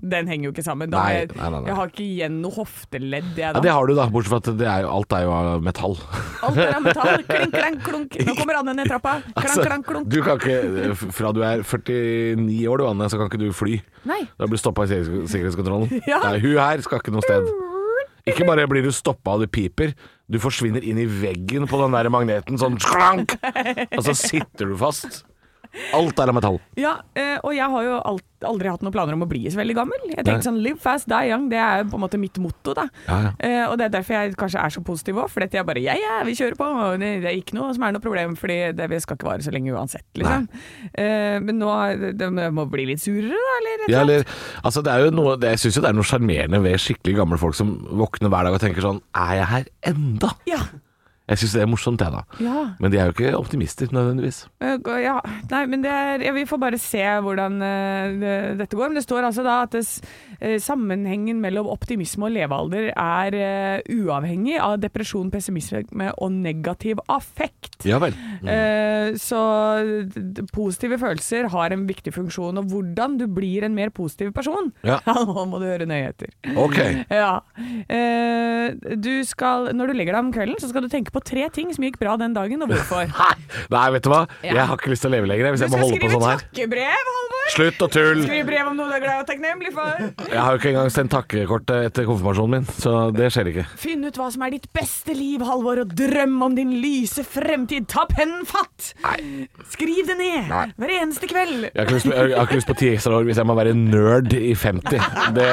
den 0.00 0.30
henger 0.30 0.48
jo 0.50 0.54
ikke 0.54 0.64
sammen. 0.66 0.90
Da 0.92 1.02
Nei, 1.04 1.26
nei, 1.34 1.50
nei, 1.54 1.62
jeg 1.70 1.76
har 1.78 1.92
ikke 1.92 2.04
igjen 2.04 2.40
noe 2.42 2.54
hofteledd, 2.58 3.30
jeg 3.38 3.46
Ja, 3.56 3.62
det 3.64 3.72
har 3.72 3.86
du, 3.88 3.94
da. 3.98 4.08
Bortsett 4.12 4.32
fra 4.32 4.40
at 4.42 4.58
det 4.60 4.68
er 4.70 4.88
alt 4.90 5.14
er 5.16 5.24
jo 5.26 5.34
av 5.36 5.64
metall. 5.64 5.96
Alt 6.46 6.60
er 6.60 6.74
av 6.76 6.84
metall. 6.84 7.24
Klink, 7.30 7.54
klank, 7.54 7.80
klunk. 7.86 8.18
Nå 8.26 8.34
kommer 8.38 8.60
Anne 8.60 8.74
ned 8.78 8.90
trappa. 8.90 9.18
Klank, 9.30 9.46
Altså, 9.50 9.64
klank, 9.66 9.86
klunk. 9.88 10.10
du 10.12 10.20
kan 10.24 10.38
ikke 10.38 11.10
Fra 11.14 11.32
du 11.34 11.40
er 11.46 11.62
49 11.66 12.68
år, 12.70 12.80
du 12.82 12.86
Anne, 12.90 13.08
så 13.10 13.18
kan 13.20 13.30
ikke 13.30 13.40
du 13.42 13.48
fly. 13.56 13.78
Nei. 14.08 14.22
Da 14.38 14.46
blir 14.48 14.58
du 14.60 14.62
stoppa 14.62 14.86
i 14.86 14.90
sikkerhetskontrollen. 14.92 15.90
Ja. 16.10 16.18
Nei, 16.24 16.38
hun 16.42 16.56
her 16.58 16.80
skal 16.82 16.98
ikke 17.02 17.12
noe 17.14 17.22
sted. 17.22 17.46
Ikke 18.28 18.46
bare 18.48 18.66
blir 18.70 18.84
du 18.84 18.92
stoppa 18.94 19.36
og 19.36 19.44
det 19.44 19.50
piper, 19.54 19.94
du 20.30 20.38
forsvinner 20.42 20.84
inn 20.86 21.00
i 21.00 21.08
veggen 21.08 21.66
på 21.70 21.80
den 21.80 21.96
der 21.96 22.10
magneten, 22.12 22.58
sånn 22.60 22.78
skrank! 22.82 23.36
Og 23.96 24.04
så 24.06 24.14
sitter 24.18 24.70
du 24.70 24.76
fast. 24.78 25.24
Alt 25.96 26.20
er 26.22 26.32
av 26.32 26.36
metall. 26.36 26.60
Ja, 26.78 26.98
eh, 27.18 27.38
og 27.40 27.54
jeg 27.56 27.66
har 27.72 27.86
jo 27.86 27.96
alt, 28.12 28.26
aldri 28.46 28.70
hatt 28.70 28.84
noen 28.84 28.94
planer 28.94 29.16
om 29.16 29.24
å 29.26 29.30
bli 29.30 29.42
så 29.50 29.60
veldig 29.60 29.76
gammel. 29.78 30.06
Jeg 30.12 30.26
tenkte 30.26 30.48
sånn 30.48 30.60
live 30.62 30.80
fast, 30.80 31.08
die 31.10 31.30
young, 31.32 31.48
det 31.52 31.60
er 31.60 31.84
på 31.88 31.98
en 31.98 32.04
måte 32.04 32.20
mitt 32.20 32.38
motto, 32.42 32.76
da. 32.76 32.86
Ja, 33.08 33.18
ja. 33.26 33.32
Eh, 33.38 33.64
og 33.66 33.78
det 33.80 33.88
er 33.88 33.96
derfor 33.98 34.18
jeg 34.18 34.36
kanskje 34.38 34.62
er 34.62 34.76
så 34.76 34.84
positiv 34.86 35.22
òg, 35.24 35.30
for 35.32 35.46
jeg 35.46 35.66
bare 35.66 35.82
ja, 35.82 35.96
ja, 35.98 36.20
vi 36.26 36.36
kjører 36.38 36.58
på. 36.60 36.70
Det, 37.00 37.12
det 37.24 37.32
er 37.32 37.40
ikke 37.40 37.58
noe 37.58 37.72
som 37.76 37.88
er 37.88 37.96
noe 37.96 38.04
problem, 38.04 38.36
fordi 38.38 38.60
det 38.78 38.90
vi 38.92 39.02
skal 39.02 39.18
ikke 39.18 39.30
vare 39.30 39.46
så 39.46 39.54
lenge 39.54 39.74
uansett, 39.74 40.06
liksom. 40.20 40.46
Nei. 40.50 41.40
men 41.42 41.58
nå 41.58 41.70
det, 42.18 42.28
må 42.54 42.64
bli 42.70 42.86
litt 42.92 43.02
surere, 43.02 43.34
da, 43.34 43.56
eller? 43.60 43.86
Ja, 43.90 44.02
eller 44.04 44.10
eller, 44.10 44.36
altså 44.64 44.82
det 44.84 44.92
er 44.92 45.06
jo 45.06 45.14
noe, 45.14 45.38
det, 45.40 45.54
jeg 45.54 45.64
syns 45.64 45.78
jo 45.78 45.84
det 45.84 45.90
er 45.90 45.98
noe 45.98 46.10
sjarmerende 46.10 46.62
ved 46.64 46.82
skikkelig 46.82 47.16
gamle 47.20 47.40
folk 47.40 47.58
som 47.58 47.74
våkner 48.00 48.32
hver 48.32 48.48
dag 48.48 48.56
og 48.56 48.62
tenker 48.62 48.84
sånn 48.84 49.02
Er 49.16 49.34
jeg 49.40 49.50
her 49.54 49.68
enda? 49.92 50.32
Ja. 50.48 50.62
Jeg 51.30 51.38
syns 51.38 51.52
det 51.54 51.62
er 51.62 51.68
morsomt, 51.70 52.02
jeg, 52.02 52.10
da. 52.10 52.42
Ja. 52.42 52.62
Men 52.82 52.90
de 52.90 52.98
er 52.98 53.06
jo 53.06 53.14
ikke 53.14 53.36
optimister, 53.38 53.90
nødvendigvis. 53.94 54.42
Eh, 54.66 54.88
ja. 55.04 55.16
Nei, 55.52 55.60
men 55.70 55.84
det 55.84 55.92
er, 55.94 56.24
ja, 56.26 56.32
vi 56.34 56.42
får 56.50 56.58
bare 56.58 56.80
se 56.82 57.04
hvordan 57.22 57.60
uh, 57.62 58.18
det, 58.18 58.34
dette 58.58 58.78
går. 58.78 58.90
Men 58.90 58.98
det 58.98 59.04
står 59.06 59.28
altså 59.28 59.44
da 59.46 59.60
at 59.62 59.76
det, 59.76 59.84
sammenhengen 60.62 61.40
mellom 61.42 61.68
optimisme 61.70 62.28
og 62.28 62.34
levealder 62.34 62.90
er 62.94 63.36
eh, 63.36 63.82
uavhengig 63.92 64.56
av 64.62 64.78
depresjon, 64.82 65.30
pessimisme 65.32 66.10
og 66.16 66.32
negativ 66.32 67.00
affekt. 67.12 67.80
Ja 67.88 67.98
vel. 68.02 68.14
Eh, 68.44 69.14
så 69.20 69.40
positive 70.54 70.98
følelser 71.00 71.48
har 71.52 71.74
en 71.74 71.86
viktig 71.88 72.12
funksjon, 72.14 72.58
og 72.60 72.68
hvordan 72.72 73.16
du 73.20 73.26
blir 73.30 73.64
en 73.66 73.74
mer 73.76 73.90
positiv 73.94 74.32
person, 74.36 74.70
Ja. 74.90 74.98
nå 75.06 75.44
må 75.50 75.60
du 75.62 75.66
høre 75.68 75.86
nøye 75.88 76.10
etter. 76.12 76.32
Ok. 76.56 76.78
Ja. 77.10 77.32
Eh, 77.88 78.74
du 79.00 79.12
skal, 79.28 79.70
når 79.76 79.92
du 79.92 79.98
legger 79.98 80.16
deg 80.16 80.24
om 80.26 80.32
kvelden, 80.34 80.58
så 80.62 80.70
skal 80.72 80.84
du 80.86 80.90
tenke 80.92 81.12
på 81.14 81.22
tre 81.24 81.48
ting 81.54 81.72
som 81.74 81.84
gikk 81.86 81.98
bra 82.00 82.16
den 82.20 82.34
dagen, 82.36 82.62
og 82.64 82.72
hvorfor. 82.72 83.10
Nei, 83.74 83.86
vet 83.96 84.06
du 84.06 84.10
hva? 84.12 84.24
Jeg 84.44 84.60
har 84.60 84.76
ikke 84.78 84.92
lyst 84.94 85.04
til 85.06 85.12
å 85.12 85.16
leve 85.18 85.30
lenger 85.30 85.52
hvis 85.54 85.64
Du 85.64 85.66
jeg 85.68 85.72
må 85.74 85.78
skal 85.80 85.86
holde 85.86 85.96
på 85.96 86.00
skrive 86.00 86.16
sånn 86.18 86.28
her. 86.30 86.44
takkebrev, 86.46 87.12
Halvor! 87.16 87.39
Slutt 87.50 87.82
å 87.82 87.88
tulle! 87.90 88.24
Skriv 88.26 88.46
brev 88.48 88.68
om 88.70 88.76
noe 88.78 88.88
du 88.90 88.94
er 88.96 89.02
glad 89.02 89.22
og 89.24 89.28
takknemlig 89.28 89.72
for. 89.74 90.04
Jeg 90.30 90.38
har 90.38 90.54
jo 90.54 90.60
ikke 90.60 90.70
engang 90.72 90.92
sendt 90.94 91.12
takkekortet 91.14 91.88
etter 91.90 92.06
konfirmasjonen 92.08 92.54
min, 92.60 92.68
så 92.78 92.94
det 93.14 93.30
skjer 93.34 93.50
ikke. 93.52 93.64
Finn 93.80 94.06
ut 94.06 94.20
hva 94.20 94.28
som 94.34 94.44
er 94.46 94.54
ditt 94.54 94.68
beste 94.76 95.14
liv, 95.16 95.42
Halvor, 95.46 95.82
og 95.84 95.94
drøm 95.98 96.36
om 96.46 96.56
din 96.58 96.76
lyse 96.82 97.24
fremtid. 97.26 97.88
Ta 97.90 98.06
pennen 98.10 98.46
fatt! 98.48 98.92
Skriv 99.74 100.06
det 100.10 100.18
ned 100.20 100.50
Nei. 100.50 100.64
hver 100.78 100.94
eneste 101.00 101.30
kveld. 101.30 101.68
Jeg 101.70 101.74
har 101.76 101.88
ikke 101.88 101.98
lyst 101.98 102.08
på, 102.10 102.14
jeg 102.16 102.36
har 102.36 102.48
ikke 102.48 102.60
lyst 102.60 102.70
på 102.70 102.78
ti 102.80 102.92
ekstra 102.94 103.18
år 103.18 103.28
hvis 103.28 103.42
jeg 103.42 103.50
må 103.50 103.58
være 103.58 103.74
nerd 103.78 104.36
i 104.38 104.54
50. 104.54 105.10
Det, 105.36 105.50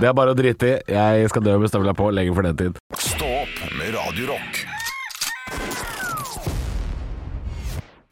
det 0.00 0.10
er 0.10 0.16
bare 0.16 0.34
å 0.34 0.38
drite 0.38 0.72
i. 0.72 0.78
Jeg 0.96 1.34
skal 1.34 1.46
dø 1.46 1.58
med 1.60 1.72
støvla 1.72 1.96
på 1.96 2.10
lenge 2.14 2.34
for 2.36 2.46
den 2.46 2.58
tid. 2.62 2.80
Stå 2.96 3.30
opp 3.42 3.62
med 3.78 3.94
Radio 3.96 4.36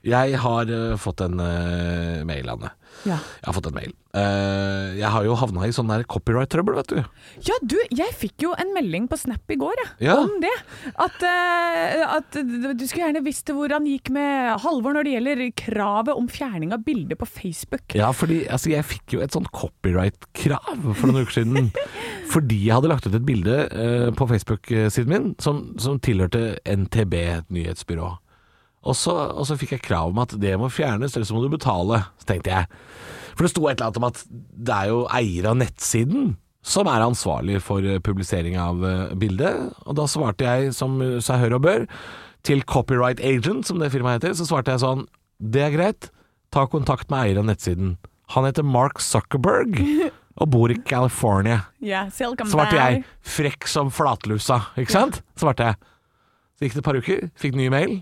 Jeg 0.05 0.37
har 0.37 0.69
uh, 0.69 0.95
fått 1.01 1.23
en 1.25 1.39
uh, 1.41 2.25
mail, 2.29 2.49
Anne. 2.53 2.71
Ja. 3.09 3.17
Jeg 3.17 3.47
har 3.49 3.55
fått 3.57 3.69
en 3.71 3.77
mail. 3.77 3.93
Uh, 4.15 4.93
jeg 4.99 5.09
har 5.11 5.25
jo 5.27 5.37
havna 5.41 5.65
i 5.67 5.73
sånn 5.75 5.89
der 5.89 6.05
copyright-trøbbel, 6.09 6.77
vet 6.77 6.93
du. 6.93 6.99
Ja, 7.49 7.57
du, 7.65 7.77
jeg 7.89 8.13
fikk 8.21 8.45
jo 8.45 8.53
en 8.61 8.75
melding 8.77 9.09
på 9.11 9.17
Snap 9.19 9.51
i 9.51 9.57
går, 9.61 9.81
jeg, 9.81 10.11
Ja. 10.11 10.19
om 10.21 10.37
det. 10.45 10.53
At, 11.01 11.25
at 11.25 12.37
du 12.37 12.85
skulle 12.85 13.07
gjerne 13.07 13.25
visst 13.25 13.49
hvor 13.49 13.73
han 13.73 13.89
gikk 13.89 14.13
med 14.15 14.61
Halvor 14.63 14.97
når 14.97 15.09
det 15.09 15.15
gjelder 15.17 15.45
kravet 15.59 16.21
om 16.21 16.29
fjerning 16.31 16.75
av 16.77 16.85
bilder 16.85 17.19
på 17.19 17.29
Facebook. 17.29 17.97
Ja, 17.97 18.13
fordi 18.15 18.43
altså, 18.45 18.75
jeg 18.75 18.87
fikk 18.91 19.17
jo 19.17 19.25
et 19.25 19.35
sånt 19.35 19.49
copyright-krav 19.57 20.85
for 20.93 21.09
noen 21.09 21.25
uker 21.25 21.41
siden. 21.41 21.73
fordi 22.35 22.61
jeg 22.67 22.77
hadde 22.77 22.93
lagt 22.93 23.09
ut 23.09 23.17
et 23.17 23.27
bilde 23.27 23.57
på 24.21 24.29
Facebook-siden 24.29 25.11
min 25.11 25.33
som, 25.43 25.65
som 25.81 25.97
tilhørte 26.05 26.59
NTB, 26.69 27.19
et 27.41 27.51
nyhetsbyrå. 27.57 28.13
Og 28.85 28.97
så, 28.99 29.15
og 29.33 29.49
så 29.49 29.57
fikk 29.59 29.77
jeg 29.77 29.85
krav 29.87 30.13
om 30.13 30.23
at 30.23 30.35
det 30.41 30.55
må 30.61 30.69
fjernes, 30.73 31.17
eller 31.17 31.29
så 31.29 31.37
må 31.37 31.45
du 31.45 31.53
betale. 31.53 32.03
Tenkte 32.29 32.53
jeg. 32.53 32.81
For 33.35 33.47
det 33.47 33.53
sto 33.55 33.67
et 33.67 33.79
eller 33.79 33.91
annet 33.91 34.01
om 34.01 34.09
at 34.11 34.25
det 34.31 34.75
er 34.77 34.91
jo 34.93 35.05
eier 35.11 35.51
av 35.51 35.59
nettsiden 35.59 36.35
som 36.65 36.89
er 36.89 37.05
ansvarlig 37.05 37.61
for 37.63 37.85
eh, 37.85 38.01
publisering 38.01 38.57
av 38.61 38.85
eh, 38.89 39.15
bildet. 39.21 39.69
Og 39.85 39.99
da 39.99 40.09
svarte 40.09 40.47
jeg, 40.47 40.73
som 40.77 40.97
eh, 41.05 41.19
seg 41.25 41.43
hør 41.43 41.59
og 41.59 41.67
bør, 41.67 41.87
til 42.45 42.65
Copyright 42.69 43.21
Agent, 43.25 43.69
som 43.69 43.81
det 43.81 43.93
firmaet 43.93 44.23
heter, 44.23 44.37
så 44.37 44.49
svarte 44.49 44.73
jeg 44.73 44.83
sånn 44.83 45.07
Det 45.41 45.63
er 45.65 45.73
greit, 45.75 46.11
ta 46.53 46.67
kontakt 46.71 47.11
med 47.13 47.21
eier 47.21 47.41
av 47.43 47.49
nettsiden. 47.49 47.97
Han 48.33 48.49
heter 48.49 48.65
Mark 48.65 49.03
Zuckerberg 49.05 49.77
og 50.41 50.51
bor 50.51 50.73
i 50.73 50.79
California. 50.89 51.67
Yeah, 51.85 52.09
Svarte 52.11 52.79
jeg, 52.79 53.05
frekk 53.21 53.69
som 53.71 53.93
flatlusa, 53.93 54.63
ikke 54.81 54.97
sant? 54.97 55.21
Svarte 55.41 55.69
jeg. 55.69 55.93
Så 56.55 56.67
gikk 56.67 56.77
det 56.77 56.83
et 56.83 56.89
par 56.89 56.99
uker, 56.99 57.29
fikk 57.39 57.59
ny 57.61 57.69
mail. 57.73 57.99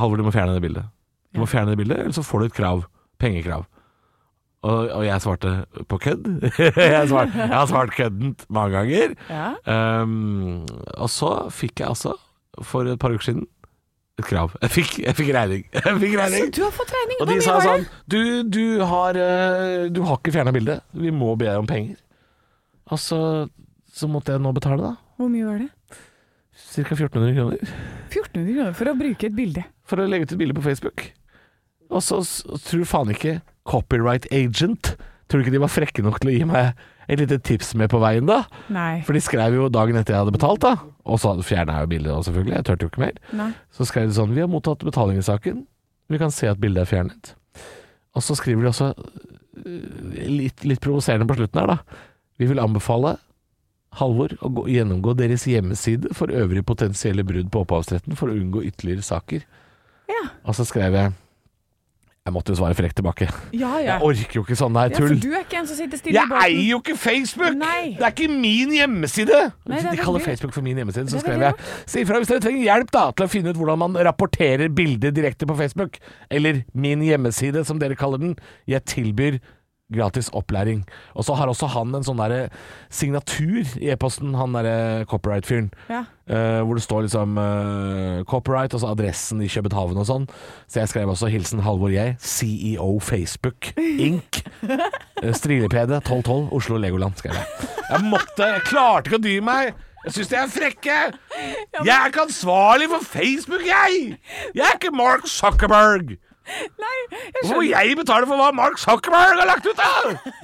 Halvor, 0.00 0.18
du 0.18 0.26
må 0.26 0.32
fjerne 0.34 0.56
det 0.56 0.64
bildet. 0.64 0.90
Du 1.34 1.42
må 1.42 1.46
fjerne 1.50 1.74
det 1.74 1.78
bildet, 1.80 2.02
eller 2.02 2.16
så 2.16 2.24
får 2.26 2.42
du 2.42 2.46
et 2.48 2.58
krav. 2.58 2.84
Pengekrav. 3.22 3.64
Og, 4.64 4.90
og 4.96 5.02
jeg 5.04 5.20
svarte 5.20 5.50
på 5.90 5.98
kødd. 6.00 6.28
jeg, 6.58 7.08
svart, 7.10 7.34
jeg 7.36 7.52
har 7.52 7.66
svart 7.68 7.92
køddent 7.94 8.46
mange 8.48 8.78
ganger. 8.78 9.16
Ja. 9.28 9.50
Um, 10.02 10.62
og 10.96 11.10
så 11.12 11.34
fikk 11.52 11.82
jeg 11.82 11.90
altså, 11.92 12.14
for 12.64 12.88
et 12.88 13.00
par 13.02 13.12
uker 13.12 13.28
siden, 13.28 13.44
et 14.18 14.28
krav. 14.28 14.54
Jeg 14.62 14.70
fikk, 14.70 14.96
jeg 15.02 15.18
fikk 15.18 15.32
regning. 15.34 15.64
Jeg 15.74 15.98
fikk 15.98 16.12
Så 16.22 16.46
du 16.54 16.62
har 16.62 16.74
fått 16.74 16.92
regning. 16.94 17.20
Og 17.20 17.30
de 17.32 17.38
sa 17.42 17.56
sånn 17.64 17.86
du, 18.06 18.20
du, 18.46 18.64
har, 18.86 19.18
eh, 19.18 19.86
du 19.90 20.04
har 20.06 20.20
ikke 20.20 20.36
fjerna 20.36 20.52
bildet. 20.54 20.84
Vi 20.94 21.10
må 21.10 21.32
be 21.34 21.48
deg 21.48 21.58
om 21.58 21.66
penger. 21.66 21.98
Og 22.94 23.00
så, 23.02 23.18
så 23.90 24.06
måtte 24.10 24.36
jeg 24.36 24.44
nå 24.44 24.52
betale, 24.54 24.78
da. 24.84 24.92
Hvor 25.18 25.32
mye 25.32 25.48
var 25.48 25.58
det? 25.64 25.68
Ca. 26.54 26.82
1400 26.82 27.34
kroner. 27.34 27.74
1400 28.10 28.54
kroner 28.54 28.76
for 28.78 28.90
å 28.90 28.96
bruke 28.98 29.28
et 29.28 29.36
bilde. 29.36 29.64
For 29.88 30.00
å 30.00 30.06
legge 30.08 30.28
ut 30.28 30.36
et 30.36 30.40
bilde 30.40 30.56
på 30.56 30.64
Facebook. 30.64 31.08
Og 31.90 32.02
så 32.02 32.20
tror 32.64 32.86
faen 32.88 33.12
ikke 33.12 33.38
Copyright 33.68 34.26
Agent 34.34 34.94
Tror 35.28 35.40
du 35.40 35.46
ikke 35.46 35.54
de 35.54 35.60
var 35.62 35.72
frekke 35.72 36.02
nok 36.04 36.18
til 36.20 36.30
å 36.30 36.34
gi 36.34 36.46
meg 36.48 36.82
et 37.08 37.20
lite 37.20 37.38
tips 37.44 37.72
med 37.80 37.90
på 37.92 38.00
veien, 38.00 38.26
da? 38.28 38.42
Nei. 38.72 39.02
For 39.04 39.16
de 39.16 39.22
skrev 39.24 39.56
jo 39.56 39.70
dagen 39.72 39.96
etter 39.96 40.14
jeg 40.14 40.24
hadde 40.24 40.34
betalt, 40.36 40.60
da. 40.64 40.74
Og 41.08 41.20
så 41.20 41.32
fjerna 41.44 41.78
jeg 41.78 41.86
jo 41.86 41.90
bildet, 41.94 42.10
da, 42.10 42.18
selvfølgelig. 42.26 42.54
Jeg 42.58 42.66
turte 42.68 42.86
jo 42.86 42.92
ikke 42.92 43.02
mer. 43.02 43.18
Nei. 43.36 43.48
Så 43.74 43.86
skrev 43.88 44.08
de 44.08 44.16
sånn 44.16 44.34
Vi 44.36 44.44
har 44.44 44.50
mottatt 44.52 44.84
betaling 44.84 45.20
i 45.20 45.24
saken. 45.24 45.62
Vi 46.12 46.20
kan 46.20 46.32
se 46.32 46.48
at 46.52 46.60
bildet 46.60 46.84
er 46.84 46.90
fjernet. 46.90 47.32
Og 48.14 48.24
så 48.24 48.36
skriver 48.38 48.64
de 48.64 48.70
også 48.70 48.90
øh, 48.94 50.28
litt, 50.28 50.64
litt 50.68 50.84
provoserende 50.84 51.28
på 51.28 51.38
slutten 51.40 51.62
her, 51.62 51.72
da. 51.72 52.04
Vi 52.40 52.48
vil 52.50 52.60
anbefale 52.60 53.16
Halvor 54.00 54.32
å 54.42 54.50
gå, 54.50 54.68
gjennomgå 54.74 55.14
deres 55.18 55.44
hjemmeside 55.46 56.14
for 56.16 56.32
øvrige 56.34 56.66
potensielle 56.66 57.24
brudd 57.26 57.50
på 57.54 57.62
opphavsretten 57.64 58.16
for 58.18 58.32
å 58.32 58.38
unngå 58.38 58.64
ytterligere 58.66 59.04
saker. 59.06 59.44
Ja. 60.10 60.24
Og 60.44 60.56
så 60.58 60.66
skrev 60.68 60.96
jeg 60.98 61.12
Jeg 62.24 62.32
måtte 62.32 62.54
jo 62.54 62.56
svare 62.56 62.72
frekt 62.72 62.96
tilbake. 62.96 63.26
Ja, 63.52 63.74
ja. 63.82 63.98
Jeg 63.98 64.02
orker 64.06 64.38
jo 64.38 64.42
ikke 64.46 64.56
sånn 64.56 64.76
her 64.80 64.88
ja, 64.88 64.96
for 64.96 65.12
du 65.12 65.26
er 65.36 65.42
ikke 65.42 65.58
en 65.60 65.66
som 65.68 65.76
sitter 65.76 66.00
stille 66.00 66.16
i 66.16 66.16
Jeg 66.16 66.38
eier 66.40 66.70
jo 66.70 66.78
ikke 66.80 66.94
Facebook! 66.96 67.52
Nei. 67.60 67.90
Det 67.98 68.06
er 68.06 68.14
ikke 68.14 68.28
min 68.32 68.72
hjemmeside! 68.72 69.40
Nei, 69.68 69.82
De 69.84 69.98
kaller 70.00 70.24
Facebook 70.24 70.54
for 70.56 70.64
min 70.64 70.80
hjemmeside. 70.80 71.12
Så 71.12 71.20
skrev 71.20 71.44
jeg 71.44 71.58
Si 71.84 72.00
ifra 72.00 72.22
hvis 72.22 72.32
dere 72.32 72.40
trenger 72.46 72.64
hjelp 72.64 72.94
da 72.96 73.02
til 73.12 73.26
å 73.26 73.28
finne 73.28 73.52
ut 73.52 73.60
hvordan 73.60 73.82
man 73.82 74.00
rapporterer 74.08 74.72
bilder 74.72 75.12
direkte 75.12 75.44
på 75.50 75.58
Facebook. 75.58 76.00
Eller 76.32 76.62
min 76.72 77.04
hjemmeside, 77.04 77.60
som 77.68 77.82
dere 77.82 78.00
kaller 78.00 78.24
den. 78.24 78.32
Jeg 78.72 78.88
tilbyr 78.88 79.36
gratis 79.92 80.30
opplæring. 80.32 80.84
Og 81.14 81.24
så 81.24 81.34
har 81.36 81.50
også 81.50 81.68
han 81.74 81.94
en 81.94 82.04
sånn 82.06 82.20
derre 82.20 82.48
signatur 82.92 83.68
i 83.80 83.90
e-posten, 83.92 84.34
han 84.38 84.56
derre 84.56 85.04
copyright-fyren. 85.10 85.70
Ja. 85.90 86.04
Uh, 86.24 86.62
hvor 86.64 86.78
det 86.78 86.84
står 86.86 87.04
liksom 87.04 87.36
uh, 87.36 88.24
copyright, 88.24 88.72
og 88.72 88.80
så 88.80 88.94
adressen 88.94 89.42
i 89.44 89.50
København 89.52 90.00
og 90.00 90.08
sånn. 90.08 90.26
Så 90.66 90.80
jeg 90.80 90.92
skrev 90.92 91.12
også 91.12 91.28
'Hilsen 91.28 91.60
Halvor 91.66 91.92
J, 91.92 92.14
CEO 92.18 92.96
Facebook 93.04 93.74
Inc. 93.76 94.40
Uh, 94.64 95.32
Strilepede 95.36 96.00
1212 96.00 96.48
Oslo 96.56 96.80
Legoland, 96.80 97.20
skrev 97.20 97.36
jeg. 97.36 97.68
Jeg 97.90 98.06
måtte 98.08 98.48
Jeg 98.54 98.64
klarte 98.70 99.10
ikke 99.10 99.20
å 99.20 99.26
dy 99.28 99.40
meg. 99.44 99.74
Jeg 100.04 100.12
syns 100.12 100.28
de 100.28 100.36
er 100.36 100.48
frekke. 100.52 100.96
Jeg 101.84 101.92
er 101.92 102.10
ikke 102.10 102.26
ansvarlig 102.26 102.90
for 102.92 103.04
Facebook, 103.04 103.62
jeg! 103.64 104.18
Jeg 104.54 104.64
er 104.64 104.76
ikke 104.76 104.92
Mark 104.96 105.24
Zuckerberg. 105.28 106.16
Nei, 106.46 106.96
jeg 107.10 107.32
Hvorfor 107.40 107.56
må 107.56 107.62
jeg 107.62 107.96
betale 107.96 108.26
for 108.28 108.40
hva 108.40 108.50
Mark 108.52 108.78
Zuckerberg 108.78 109.40
har 109.40 109.48
lagt 109.48 109.66
ut, 109.66 109.80
da? 109.80 109.90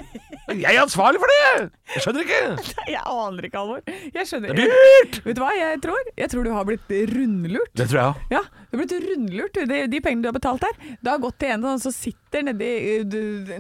Jeg 0.51 0.75
er 0.75 0.83
ansvarlig 0.83 1.21
for 1.23 1.31
det! 1.31 1.69
Jeg 1.95 2.03
skjønner 2.05 2.25
ikke. 2.25 2.41
Jeg 2.95 3.03
aner 3.07 3.47
ikke, 3.47 3.61
Halvor. 3.61 3.83
Jeg 4.15 4.27
skjønner. 4.31 4.53
Det 4.55 4.65
blir 4.67 4.73
lurt! 4.75 5.19
Vet 5.27 5.37
du 5.39 5.41
hva 5.43 5.51
jeg 5.59 5.81
tror? 5.85 6.11
Jeg 6.19 6.31
tror 6.33 6.47
du 6.47 6.51
har 6.55 6.67
blitt 6.69 6.93
rundlurt. 7.11 7.73
Det 7.79 7.87
tror 7.91 7.99
jeg 8.01 8.11
òg. 8.11 8.21
Ja, 8.35 8.43
du 8.71 8.77
har 8.77 8.83
blitt 8.83 8.95
rundlurt. 9.09 9.61
De, 9.71 9.79
de 9.93 10.01
pengene 10.05 10.25
du 10.25 10.29
har 10.31 10.37
betalt 10.37 10.67
her, 10.67 10.77
det 11.01 11.11
har 11.13 11.23
gått 11.23 11.39
til 11.43 11.55
en 11.55 11.67
som 11.83 11.95
sitter 11.95 12.45
nedi, 12.47 12.71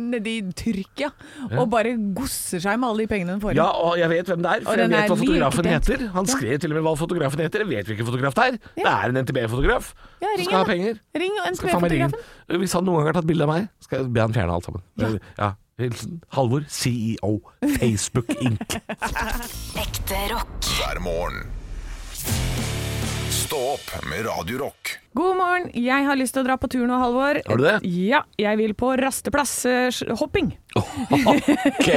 nedi 0.00 0.35
Tyrkia 0.56 1.09
og 1.59 1.64
bare 1.73 1.94
gosser 2.16 2.62
seg 2.62 2.78
med 2.80 2.90
alle 2.90 3.06
de 3.06 3.11
pengene 3.11 3.35
hun 3.37 3.42
får 3.42 3.54
inn. 3.54 3.61
Ja, 3.62 3.68
og 3.82 3.97
jeg 4.00 4.11
vet 4.12 4.30
hvem 4.30 4.44
det 4.44 4.52
er, 4.52 4.66
for 4.66 4.82
jeg 4.82 4.92
vet 4.92 5.11
hva 5.11 5.18
fotografen 5.23 5.66
like 5.66 5.78
heter. 5.78 6.04
Han 6.14 6.30
skrev 6.30 6.61
til 6.62 6.75
og 6.75 6.78
med 6.78 6.87
hva 6.87 6.94
fotografen 7.00 7.44
heter. 7.44 7.64
Jeg 7.66 7.70
vet 7.73 7.90
hvilken 7.92 8.11
fotograf 8.11 8.38
det 8.38 8.47
er. 8.50 8.61
Det 8.78 8.87
er 8.92 9.14
en 9.14 9.20
NTB-fotograf 9.25 9.90
Ja, 10.23 10.30
som 10.37 10.44
skal 10.47 10.59
ha 10.61 10.68
penger. 10.70 11.00
Ring 11.25 11.40
NTB-fotografen. 11.50 12.61
Hvis 12.62 12.76
han 12.78 12.87
noen 12.87 13.00
gang 13.02 13.11
har 13.11 13.18
tatt 13.20 13.28
bilde 13.30 13.47
av 13.47 13.52
meg, 13.54 13.66
skal 13.85 14.04
jeg 14.04 14.14
be 14.14 14.23
han 14.25 14.35
fjerne 14.37 14.54
alt 14.59 14.70
sammen. 14.70 14.87
Ja. 15.40 15.52
Hilsen 15.81 16.21
Halvor, 16.29 16.65
CEO, 16.69 17.41
Facebook 17.79 18.29
Inc. 18.41 18.77
Ekte 19.81 20.19
rock. 20.35 20.65
hver 20.79 21.01
morgen. 21.01 21.47
Stå 23.31 23.57
opp 23.75 24.05
med 24.11 24.27
Radio 24.27 24.59
Rock. 24.59 24.99
God 25.11 25.35
morgen, 25.40 25.64
jeg 25.75 26.05
har 26.07 26.14
lyst 26.14 26.37
til 26.37 26.45
å 26.45 26.47
dra 26.47 26.55
på 26.61 26.69
tur 26.71 26.85
nå, 26.87 26.95
Halvor. 27.02 27.40
Har 27.43 27.59
du 27.59 27.64
det? 27.67 27.79
Ja, 27.90 28.21
jeg 28.38 28.61
vil 28.61 28.76
på 28.79 28.93
rasteplass-hopping. 29.00 30.52
Ok, 30.71 31.88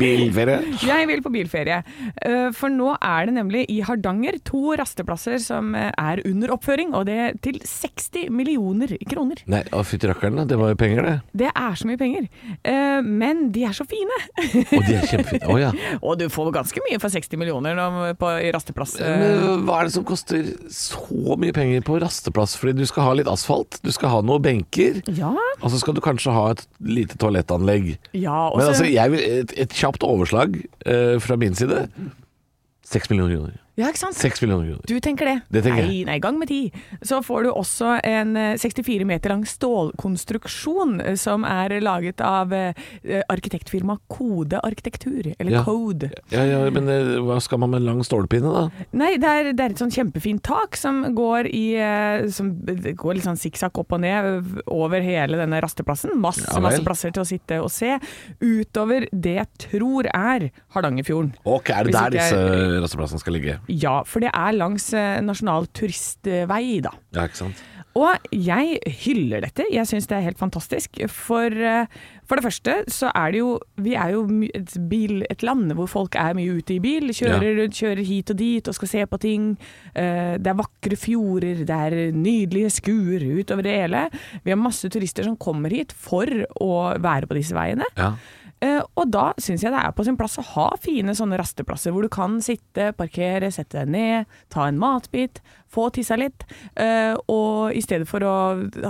bilferie. 0.00 0.54
Jeg 0.88 1.04
vil 1.10 1.20
på 1.20 1.28
bilferie. 1.34 1.82
Eh, 2.24 2.46
For 2.56 2.72
nå 2.72 2.94
er 2.96 3.26
det 3.28 3.34
nemlig 3.36 3.66
i 3.68 3.82
Hardanger 3.84 4.38
to 4.48 4.72
rasteplasser 4.80 5.36
som 5.44 5.74
eh, 5.76 5.90
er 6.00 6.22
under 6.30 6.54
oppføring, 6.54 6.94
og 6.96 7.04
det 7.04 7.16
er 7.20 7.36
til 7.44 7.58
60 7.60 8.30
millioner 8.32 8.94
kroner. 9.10 9.42
Nei, 9.52 9.60
fytti 9.84 10.08
rakkeren, 10.08 10.40
det 10.48 10.56
var 10.56 10.72
jo 10.72 10.78
penger, 10.80 11.04
det. 11.10 11.16
Det 11.44 11.50
er 11.52 11.76
så 11.76 11.90
mye 11.90 12.00
penger. 12.00 12.30
Eh, 12.64 13.04
Men 13.04 13.50
de 13.52 13.66
er 13.68 13.76
så 13.76 13.84
fine. 13.90 14.16
Og 14.40 14.88
de 14.88 14.96
er 14.96 15.04
kjempefine. 15.10 15.44
Å 15.52 15.58
ja. 15.60 15.70
Og 16.06 16.16
du 16.22 16.24
får 16.32 16.48
ganske 16.56 16.80
mye 16.88 17.02
for 17.04 17.12
60 17.12 17.36
millioner 17.44 17.82
på, 18.16 18.32
i 18.40 18.48
rasteplass. 18.56 18.96
eh. 19.04 19.20
Men 19.20 19.68
hva 19.68 19.82
er 19.82 19.90
det 19.90 19.96
som 19.98 20.08
koster 20.08 20.48
så 20.72 21.36
mye 21.44 21.52
penger 21.60 21.84
på 21.84 22.00
rasteplass? 22.00 22.53
Fordi 22.60 22.76
du 22.78 22.84
skal 22.88 23.06
ha 23.08 23.14
litt 23.18 23.30
asfalt, 23.30 23.80
du 23.84 23.90
skal 23.94 24.12
ha 24.12 24.20
noen 24.24 24.42
benker, 24.44 25.00
Ja, 25.16 25.32
og 25.60 25.72
så 25.72 25.80
skal 25.82 25.96
du 25.96 26.02
kanskje 26.04 26.34
ha 26.34 26.50
et 26.54 26.64
lite 26.80 27.18
toalettanlegg. 27.20 27.94
ja 28.12 28.38
Men 28.54 28.66
altså, 28.66 28.86
jeg 28.88 29.14
vil 29.14 29.24
et, 29.42 29.56
et 29.66 29.74
kjapt 29.74 30.06
overslag 30.06 30.56
uh, 30.86 31.18
fra 31.20 31.36
min 31.40 31.54
side. 31.58 31.86
Seks 32.84 33.10
millioner 33.10 33.38
kroner. 33.38 33.60
Ja, 33.76 33.88
ikke 33.90 33.98
sant? 34.04 34.14
6 34.14 34.42
millioner 34.44 34.68
kroner. 34.70 34.86
Du 34.86 35.00
tenker 35.02 35.26
det? 35.26 35.36
Det 35.50 35.62
tenker 35.66 35.88
nei, 35.88 36.04
nei, 36.06 36.18
gang 36.22 36.36
med 36.38 36.46
ti. 36.50 36.60
Så 37.02 37.18
får 37.26 37.46
du 37.46 37.50
også 37.50 37.96
en 38.06 38.36
eh, 38.38 38.52
64 38.60 39.06
meter 39.08 39.32
lang 39.34 39.42
stålkonstruksjon 39.50 41.00
eh, 41.02 41.16
som 41.18 41.42
er 41.48 41.74
laget 41.82 42.22
av 42.24 42.52
eh, 42.54 42.70
arkitektfirmaet 43.28 44.04
Kode 44.08 44.60
Arkitektur, 44.64 45.32
eller 45.38 45.52
Ja. 45.58 45.64
Code. 45.66 46.10
Ja, 46.30 46.44
ja, 46.46 46.60
men 46.74 46.88
eh, 46.88 47.18
hva 47.24 47.40
skal 47.42 47.58
man 47.62 47.70
med 47.74 47.82
en 47.82 47.88
lang 47.90 48.04
stålpinne, 48.06 48.52
da? 48.54 48.86
Nei, 48.94 49.14
det 49.22 49.30
er, 49.30 49.50
det 49.52 49.66
er 49.66 49.74
et 49.74 49.82
sånn 49.82 49.92
kjempefint 49.94 50.42
tak 50.46 50.78
som 50.78 51.02
går 51.16 51.48
i 51.50 51.64
eh, 51.80 52.28
Som 52.34 52.52
går 52.64 53.18
litt 53.18 53.26
sånn 53.26 53.38
sikksakk 53.40 53.78
opp 53.82 53.94
og 53.96 54.02
ned 54.04 54.62
over 54.70 55.02
hele 55.04 55.38
denne 55.40 55.60
rasteplassen. 55.64 56.14
Masse, 56.20 56.46
Ja 56.46 56.62
masse 56.62 56.82
plasser 56.86 57.14
til 57.14 57.24
å 57.24 57.28
sitte 57.28 57.58
og 57.62 57.70
se. 57.74 57.96
Utover 58.42 59.08
det 59.12 59.36
jeg 59.40 59.48
tror 59.66 60.08
er 60.14 60.48
Hardangerfjorden. 60.74 61.34
Ok, 61.48 61.70
er 61.74 61.88
det 61.88 61.94
der 61.96 62.14
disse 62.14 62.40
rasteplassene 62.84 63.22
skal 63.22 63.36
ligge? 63.38 63.58
Ja, 63.68 64.02
for 64.08 64.20
det 64.24 64.30
er 64.34 64.52
langs 64.56 64.92
eh, 64.94 65.20
nasjonal 65.24 65.66
turistvei, 65.76 66.80
da. 66.84 66.92
Ja, 67.16 67.28
ikke 67.28 67.44
sant? 67.46 67.62
Og 67.94 68.18
jeg 68.34 68.80
hyller 69.04 69.44
dette. 69.44 69.68
Jeg 69.70 69.86
syns 69.86 70.08
det 70.10 70.16
er 70.16 70.24
helt 70.24 70.40
fantastisk. 70.40 70.98
For, 71.14 71.46
eh, 71.46 71.86
for 72.26 72.34
det 72.40 72.42
første 72.42 72.72
så 72.90 73.12
er 73.14 73.30
det 73.30 73.38
jo 73.38 73.52
Vi 73.78 73.92
er 73.94 74.10
jo 74.16 74.24
et, 74.50 74.72
bil, 74.90 75.22
et 75.30 75.44
land 75.46 75.70
hvor 75.78 75.86
folk 75.86 76.16
er 76.18 76.34
mye 76.34 76.56
ute 76.58 76.74
i 76.74 76.80
bil. 76.82 77.06
Kjører 77.14 77.54
rundt, 77.60 77.78
kjører 77.78 78.02
hit 78.04 78.32
og 78.34 78.36
dit 78.40 78.66
og 78.66 78.74
skal 78.74 78.88
se 78.90 79.06
på 79.06 79.20
ting. 79.22 79.46
Eh, 79.94 80.34
Det 80.42 80.50
er 80.50 80.58
vakre 80.58 80.96
fjorder, 80.98 81.62
det 81.64 81.70
er 81.70 82.10
nydelige 82.12 82.70
skuer 82.80 83.22
utover 83.38 83.62
det 83.62 83.76
hele. 83.78 84.08
Vi 84.42 84.50
har 84.50 84.58
masse 84.58 84.90
turister 84.90 85.22
som 85.22 85.36
kommer 85.36 85.70
hit 85.70 85.92
for 85.94 86.26
å 86.60 86.98
være 86.98 87.30
på 87.30 87.38
disse 87.38 87.54
veiene. 87.54 87.86
Ja. 87.96 88.16
Eh, 88.64 88.80
og 88.96 89.10
da 89.12 89.26
syns 89.42 89.64
jeg 89.64 89.74
det 89.74 89.80
er 89.82 89.92
på 89.96 90.06
sin 90.06 90.16
plass 90.18 90.38
å 90.40 90.46
ha 90.54 90.66
fine 90.80 91.12
sånne 91.16 91.36
rasteplasser 91.40 91.92
hvor 91.94 92.06
du 92.06 92.10
kan 92.12 92.38
sitte, 92.44 92.92
parkere, 92.96 93.50
sette 93.52 93.82
deg 93.82 93.92
ned, 93.92 94.36
ta 94.52 94.68
en 94.70 94.78
matbit, 94.80 95.42
få 95.74 95.88
tissa 95.92 96.16
litt. 96.20 96.46
eh, 96.80 97.12
og 97.28 97.74
i 97.74 97.82
stedet 97.84 98.06
for 98.08 98.24
å 98.24 98.34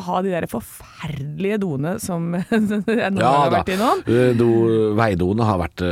ha 0.06 0.20
de 0.22 0.34
der 0.34 0.46
forferdelige 0.50 1.58
doene 1.64 1.96
som 2.02 2.30
noen 2.34 3.18
Ja 3.18 3.32
har 3.44 3.54
vært 3.56 3.72
innom. 3.74 4.04
Eh, 4.06 4.34
Do, 4.38 4.50
veidoene 4.98 5.48
har 5.48 5.58
vært 5.64 5.84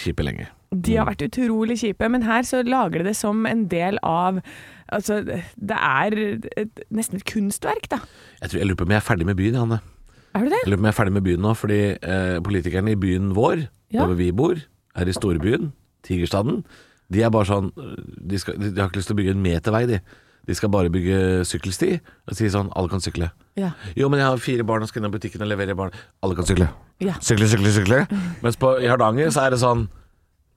kjipe 0.00 0.24
lenge. 0.24 0.48
De 0.68 0.98
har 0.98 1.08
vært 1.08 1.24
utrolig 1.24 1.78
kjipe, 1.80 2.08
men 2.12 2.26
her 2.28 2.44
så 2.44 2.60
lager 2.66 3.00
de 3.00 3.10
det 3.10 3.16
som 3.18 3.46
en 3.48 3.68
del 3.72 4.00
av 4.06 4.42
Altså, 4.88 5.18
det 5.20 5.76
er 5.76 6.14
et, 6.56 6.78
nesten 6.88 7.18
et 7.18 7.24
kunstverk, 7.28 7.90
da. 7.92 7.98
Jeg, 8.40 8.48
tror, 8.48 8.60
jeg 8.62 8.68
lurer 8.70 8.78
på 8.80 8.86
om 8.86 8.92
jeg 8.94 9.00
er 9.02 9.04
ferdig 9.04 9.26
med 9.28 9.36
byen, 9.36 9.58
Hanne. 9.60 9.78
Er 10.38 10.46
du 10.46 10.52
det? 10.54 10.60
Jeg 10.62 10.70
lurer 10.70 10.78
på 10.78 10.84
om 10.84 10.88
jeg 10.88 10.94
er 10.94 10.98
ferdig 11.00 11.14
med 11.18 11.24
byen 11.26 11.42
nå, 11.44 11.54
fordi 11.58 11.80
eh, 11.98 12.38
politikerne 12.46 12.94
i 12.94 13.00
byen 13.02 13.32
vår, 13.36 13.66
Ja. 13.90 14.00
der 14.02 14.06
hvor 14.12 14.18
vi 14.18 14.30
bor, 14.36 14.58
er 14.98 15.08
i 15.08 15.12
storbyen, 15.16 15.72
Tigerstaden, 16.06 16.62
de 17.12 17.22
er 17.24 17.30
bare 17.34 17.48
sånn 17.48 17.70
de, 17.74 18.38
skal, 18.38 18.56
de, 18.60 18.70
de 18.70 18.80
har 18.82 18.88
ikke 18.90 19.00
lyst 19.00 19.08
til 19.10 19.16
å 19.16 19.20
bygge 19.20 19.32
en 19.34 19.42
meter 19.44 19.72
vei, 19.74 19.84
de. 19.88 19.98
De 20.48 20.54
skal 20.56 20.70
bare 20.72 20.88
bygge 20.92 21.44
sykkelsti 21.44 21.88
og 22.00 22.36
si 22.38 22.48
sånn 22.52 22.70
alle 22.78 22.88
kan 22.88 23.02
sykle. 23.04 23.30
Ja. 23.60 23.72
Jo, 23.98 24.08
men 24.08 24.20
jeg 24.22 24.28
har 24.30 24.40
fire 24.40 24.64
barn 24.64 24.84
og 24.84 24.88
skal 24.88 25.02
innom 25.02 25.12
butikken 25.12 25.42
og 25.44 25.50
levere 25.50 25.74
barn. 25.76 25.92
Alle 26.24 26.36
kan 26.38 26.46
sykle. 26.48 26.70
Ja. 27.04 27.18
Sykle, 27.20 27.48
sykle, 27.50 27.72
sykle. 27.74 27.98
Mens 28.44 28.56
på, 28.60 28.70
i 28.80 28.88
Hardanger 28.88 29.28
så 29.34 29.44
er 29.44 29.52
det 29.56 29.60
sånn 29.60 29.88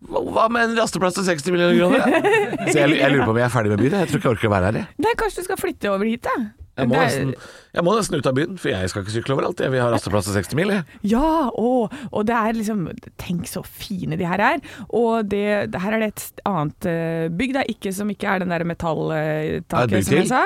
hva 0.07 0.21
hva 0.33 0.45
med 0.49 0.63
en 0.71 0.77
rasteplass 0.79 1.13
til 1.19 1.27
60 1.27 1.51
millioner 1.53 1.77
kroner? 1.77 2.31
Så 2.71 2.77
jeg, 2.79 2.95
jeg 2.97 3.11
lurer 3.13 3.27
på 3.27 3.33
om 3.35 3.37
jeg 3.37 3.45
er 3.45 3.51
ferdig 3.53 3.69
med 3.75 3.83
byen. 3.83 3.99
Jeg 3.99 4.09
tror 4.09 4.17
ikke 4.21 4.29
jeg 4.29 4.37
orker 4.37 4.47
å 4.49 4.53
være 4.55 4.69
her. 4.71 4.79
Jeg. 4.79 4.87
Nei, 5.05 5.11
kanskje 5.19 5.43
du 5.43 5.45
skal 5.49 5.59
flytte 5.61 5.91
over 5.91 6.07
hit, 6.09 6.23
da? 6.25 6.33
Jeg 6.79 6.89
må, 6.89 6.95
Det 6.95 7.01
er- 7.01 7.05
nesten, 7.05 7.35
jeg 7.71 7.85
må 7.87 7.93
nesten 7.95 8.19
ut 8.19 8.27
av 8.27 8.35
byen, 8.35 8.57
for 8.59 8.71
jeg 8.73 8.89
skal 8.91 9.05
ikke 9.05 9.13
sykle 9.13 9.35
overalt. 9.37 9.61
Jeg 9.63 9.71
vil 9.71 9.79
ha 9.79 9.87
rasteplass 9.93 10.27
til 10.27 10.35
60 10.35 10.57
mil, 10.59 10.71
jeg. 10.75 10.97
Ja, 11.13 11.47
og, 11.55 11.93
og 12.11 12.25
det 12.27 12.35
er 12.35 12.57
liksom 12.57 12.81
Tenk 13.21 13.47
så 13.47 13.61
fine 13.63 14.17
de 14.19 14.25
her 14.27 14.41
er. 14.43 14.59
Og 14.97 15.29
det, 15.31 15.71
det 15.71 15.79
her 15.79 15.95
er 15.95 16.03
det 16.03 16.09
et 16.11 16.41
annet 16.49 16.87
eh, 16.89 17.27
bygg, 17.31 17.53
det 17.55 17.61
er 17.61 17.71
ikke, 17.71 17.93
som 17.95 18.11
ikke 18.11 18.27
er 18.27 18.43
den 18.43 18.51
der 18.51 18.65
Er 18.65 18.67
metalltaket 18.67 20.07
som 20.07 20.17
jeg 20.17 20.27
sa. 20.29 20.41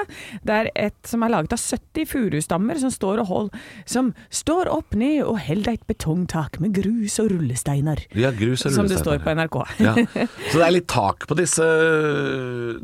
Det 0.46 0.58
er 0.60 0.70
et 0.86 1.10
som 1.10 1.26
er 1.26 1.34
laget 1.34 1.56
av 1.56 1.62
70 1.62 2.10
furustammer 2.12 2.80
som 2.84 2.94
står 2.94 3.24
og 3.24 3.32
hold, 3.32 3.50
Som 3.90 4.14
står 4.30 4.70
opp 4.74 4.94
ned 4.98 5.24
og 5.26 5.40
holder 5.48 5.80
et 5.80 5.88
betongtak 5.90 6.60
med 6.62 6.76
grus 6.78 7.18
og 7.24 7.32
rullesteiner. 7.34 8.06
Ja, 8.14 8.30
grus 8.36 8.68
og 8.68 8.76
rullesteiner. 8.76 8.78
Som 8.78 8.92
det 8.92 9.02
står 9.02 9.24
på 9.26 9.34
NRK. 9.40 9.58
Ja. 9.82 9.96
Så 10.52 10.60
det 10.62 10.66
er 10.68 10.76
litt 10.78 10.90
tak 10.92 11.26
på 11.30 11.38
disse, 11.40 11.66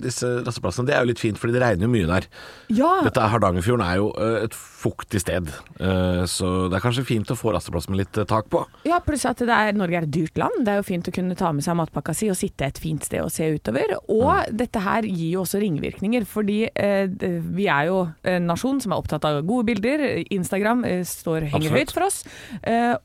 disse 0.01 0.33
rasteplassene. 0.47 0.89
Det 0.89 0.97
er 0.97 1.05
jo 1.05 1.11
litt 1.13 1.21
fint, 1.21 1.39
fordi 1.41 1.55
det 1.55 1.63
regner 1.63 1.85
jo 1.87 1.93
mye 1.93 2.09
der. 2.09 2.27
Ja, 2.73 2.91
Dette 3.05 3.21
er 3.21 3.33
Hardangerfjorden 3.35 3.85
er 3.85 4.01
jo 4.01 4.09
et 4.45 4.55
fuktig 4.55 5.21
sted, 5.21 5.49
eh, 5.79 6.23
så 6.29 6.49
det 6.71 6.77
er 6.77 6.83
kanskje 6.83 7.05
fint 7.07 7.31
å 7.33 7.37
få 7.37 7.53
rasteplass 7.55 7.89
med 7.91 8.01
litt 8.01 8.19
eh, 8.21 8.27
tak 8.29 8.49
på. 8.53 8.63
Ja, 8.87 9.01
pluss 9.05 9.27
at 9.29 9.43
det 9.43 9.51
er, 9.53 9.75
Norge 9.77 9.99
er 9.99 10.07
et 10.07 10.13
dyrt 10.13 10.39
land. 10.41 10.63
Det 10.65 10.73
er 10.73 10.81
jo 10.81 10.87
fint 10.87 11.09
å 11.09 11.13
kunne 11.15 11.37
ta 11.39 11.51
med 11.55 11.65
seg 11.65 11.77
matpakka 11.79 12.15
si 12.17 12.31
og 12.31 12.39
sitte 12.39 12.69
et 12.69 12.81
fint 12.81 13.05
sted 13.05 13.23
og 13.23 13.31
se 13.33 13.49
utover. 13.55 13.97
Og 14.11 14.49
dette 14.55 14.81
her 14.81 15.07
gir 15.09 15.35
jo 15.35 15.43
også 15.45 15.61
ringvirkninger, 15.61 16.25
fordi 16.29 16.63
eh, 16.71 17.05
vi 17.11 17.69
er 17.71 17.91
jo 17.91 18.01
en 18.27 18.49
nasjon 18.49 18.81
som 18.83 18.95
er 18.95 19.03
opptatt 19.03 19.27
av 19.29 19.43
gode 19.45 19.69
bilder. 19.69 20.07
Instagram 20.33 20.83
står, 21.07 21.51
henger 21.51 21.71
Absolutt. 21.71 21.79
høyt 21.79 21.95
for 21.95 22.07
oss. 22.07 22.21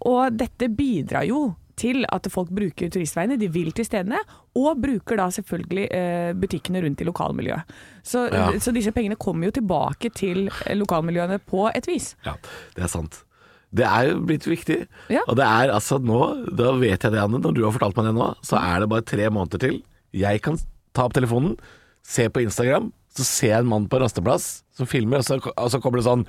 Og 0.06 0.36
dette 0.36 0.68
bidrar 0.72 1.26
jo 1.28 1.48
til 1.76 2.06
at 2.12 2.26
folk 2.32 2.48
bruker 2.56 2.88
turistveiene, 2.92 3.36
de 3.40 3.48
vil 3.52 3.70
til 3.76 3.84
stedene, 3.84 4.18
og 4.56 4.78
bruker 4.80 5.18
da 5.20 5.26
selvfølgelig 5.34 5.86
eh, 5.92 6.32
butikkene 6.40 6.80
rundt 6.84 7.02
i 7.04 7.08
lokalmiljøet. 7.08 7.74
Så, 8.06 8.26
Ja. 8.32 8.46
så 8.62 8.72
disse 8.72 8.92
pengene 8.96 9.16
kommer 9.20 9.50
jo 9.50 9.56
tilbake 9.58 10.10
til 10.16 10.46
eh, 10.48 10.74
lokalmiljøene 10.78 11.38
på 11.44 11.66
et 11.74 11.86
vis. 11.90 12.14
Ja, 12.24 12.32
det 12.76 12.86
er 12.88 12.92
sant. 12.92 13.22
Det 13.76 13.84
er 13.84 14.08
jo 14.12 14.20
blitt 14.24 14.46
viktig. 14.48 14.86
Ja. 15.12 15.20
Og 15.28 15.36
det 15.36 15.44
er 15.44 15.72
altså 15.74 15.98
nå, 16.00 16.20
da 16.56 16.72
vet 16.80 17.02
jeg 17.02 17.12
det, 17.12 17.20
Anne, 17.20 17.42
når 17.44 17.52
du 17.58 17.64
har 17.66 17.74
fortalt 17.76 17.96
meg 17.98 18.06
det 18.08 18.14
nå, 18.16 18.30
så 18.46 18.56
er 18.62 18.80
det 18.80 18.88
bare 18.92 19.04
tre 19.04 19.26
måneder 19.28 19.58
til. 19.66 19.82
Jeg 20.16 20.40
kan 20.46 20.56
ta 20.96 21.04
opp 21.10 21.12
telefonen, 21.18 21.58
se 22.06 22.28
på 22.32 22.40
Instagram, 22.46 22.92
så 23.16 23.24
ser 23.26 23.52
jeg 23.52 23.64
en 23.64 23.68
mann 23.68 23.88
på 23.90 23.98
rasteplass 24.00 24.62
som 24.76 24.88
filmer, 24.88 25.20
og 25.20 25.24
så, 25.28 25.36
og 25.56 25.68
så 25.72 25.80
kommer 25.82 26.00
det 26.00 26.06
sånn 26.08 26.24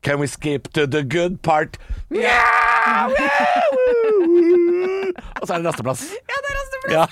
Can 0.00 0.16
we 0.22 0.26
skip 0.26 0.70
to 0.72 0.86
the 0.86 1.02
good 1.04 1.42
part? 1.42 1.76
Yeah! 2.08 3.10
Og 5.40 5.44
så 5.46 5.54
er 5.54 5.58
det 5.62 5.66
rasteplass. 5.70 6.02
Ja, 6.30 6.36
det 6.40 6.48
er 6.50 6.54
rasteplass! 6.58 6.92
Ja. 6.94 7.04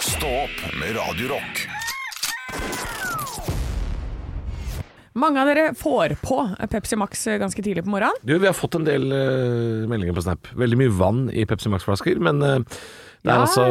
Stå 0.10 0.30
opp 0.44 0.58
med 0.80 0.96
Radiorock. 0.96 1.54
Mange 5.20 5.42
av 5.42 5.48
dere 5.50 5.72
får 5.74 6.14
på 6.22 6.36
Pepsi 6.70 6.96
Max 6.98 7.24
ganske 7.42 7.62
tidlig 7.64 7.82
på 7.84 7.92
morgenen. 7.92 8.16
Du, 8.22 8.36
vi 8.38 8.46
har 8.46 8.54
fått 8.56 8.78
en 8.78 8.86
del 8.86 9.08
uh, 9.10 9.88
meldinger 9.90 10.14
på 10.16 10.22
Snap. 10.24 10.50
Veldig 10.56 10.78
mye 10.80 10.92
vann 10.94 11.24
i 11.34 11.44
Pepsi 11.50 11.68
Max-flasker, 11.72 12.20
men 12.22 12.38
uh, 12.40 12.60
det 13.20 13.28
er 13.28 13.34
Ja, 13.34 13.40
altså 13.44 13.64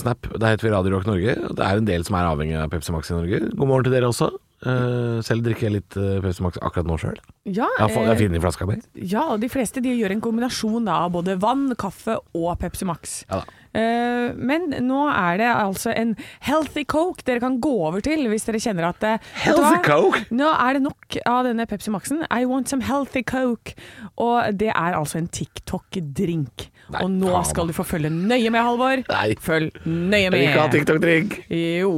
Snap. 0.00 0.26
Der 0.32 0.54
heter 0.54 0.66
vi 0.66 0.72
Radio 0.72 0.96
Rock 0.96 1.06
Norge. 1.06 1.36
og 1.46 1.52
Det 1.58 1.66
er 1.66 1.78
en 1.78 1.86
del 1.90 2.06
som 2.08 2.16
er 2.18 2.30
avhengig 2.32 2.56
av 2.58 2.72
Pepsi 2.72 2.94
Max 2.96 3.12
i 3.12 3.18
Norge. 3.18 3.38
God 3.52 3.68
morgen 3.70 3.86
til 3.86 3.94
dere 3.94 4.08
også. 4.10 4.32
Eh, 4.60 5.20
selv 5.24 5.40
drikker 5.46 5.68
jeg 5.70 5.72
litt 5.78 5.96
uh, 5.96 6.18
Pepsi 6.20 6.42
Max 6.44 6.58
akkurat 6.60 6.84
nå 6.88 6.98
sjøl. 7.00 7.16
Ja, 7.48 7.64
Jeg 7.80 7.94
jeg 7.96 8.10
eh, 8.12 8.18
finner 8.18 8.36
i 8.36 8.42
flaska 8.42 8.66
mi. 8.68 8.74
ja, 9.08 9.22
og 9.32 9.40
de 9.40 9.48
fleste 9.48 9.80
de 9.80 9.94
gjør 9.96 10.12
en 10.12 10.20
kombinasjon 10.20 10.84
da, 10.84 10.98
av 11.06 11.14
både 11.14 11.38
vann, 11.40 11.70
kaffe 11.80 12.18
og 12.36 12.50
Pepsi 12.60 12.84
Max. 12.84 13.14
Ja. 13.30 13.40
Eh, 13.72 14.34
men 14.36 14.68
nå 14.84 15.06
er 15.08 15.38
det 15.40 15.48
altså 15.48 15.94
en 15.96 16.12
healthy 16.44 16.84
coke 16.84 17.24
dere 17.24 17.40
kan 17.40 17.56
gå 17.62 17.72
over 17.86 18.02
til 18.04 18.26
hvis 18.28 18.44
dere 18.48 18.60
kjenner 18.60 18.90
at 18.90 19.06
Healthy? 19.46 19.78
Coke? 19.86 20.24
Nå 20.34 20.50
er 20.52 20.76
det 20.76 20.82
nok 20.84 21.16
av 21.24 21.46
denne 21.48 21.64
Pepsi 21.70 21.92
Maxen. 21.94 22.20
I 22.28 22.44
want 22.50 22.68
some 22.68 22.84
healthy 22.84 23.22
coke. 23.24 23.72
Og 24.20 24.58
det 24.60 24.72
er 24.74 24.98
altså 24.98 25.22
en 25.22 25.30
TikTok-drink. 25.32 26.68
Nei, 26.90 27.04
Og 27.04 27.10
nå 27.14 27.32
skal 27.48 27.70
du 27.70 27.72
få 27.76 27.86
følge 27.86 28.10
nøye 28.10 28.50
med, 28.50 28.60
Halvor. 28.60 29.04
Nei. 29.08 29.28
Følg 29.40 29.70
nøye 29.86 30.26
Jeg 30.26 30.32
vil 30.34 30.44
ikke 30.48 30.60
ha. 30.60 30.68
TikTok-drink. 30.74 31.38
Jo. 31.48 31.94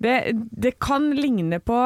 Det, 0.00 0.14
det 0.34 0.78
kan 0.80 1.10
ligne 1.16 1.58
på 1.60 1.76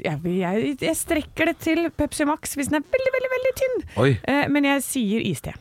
jeg, 0.00 0.16
jeg, 0.24 0.76
jeg 0.80 0.96
strekker 0.96 1.50
det 1.50 1.58
til 1.60 1.82
Pepsi 1.92 2.24
Max 2.24 2.54
hvis 2.56 2.70
den 2.72 2.78
er 2.80 2.86
veldig, 2.94 3.10
veldig 3.16 3.30
veldig 3.34 3.50
tynn. 3.60 3.82
Oi. 4.00 4.12
Eh, 4.24 4.46
men 4.52 4.64
jeg 4.70 4.84
sier 4.86 5.26
iste. 5.28 5.52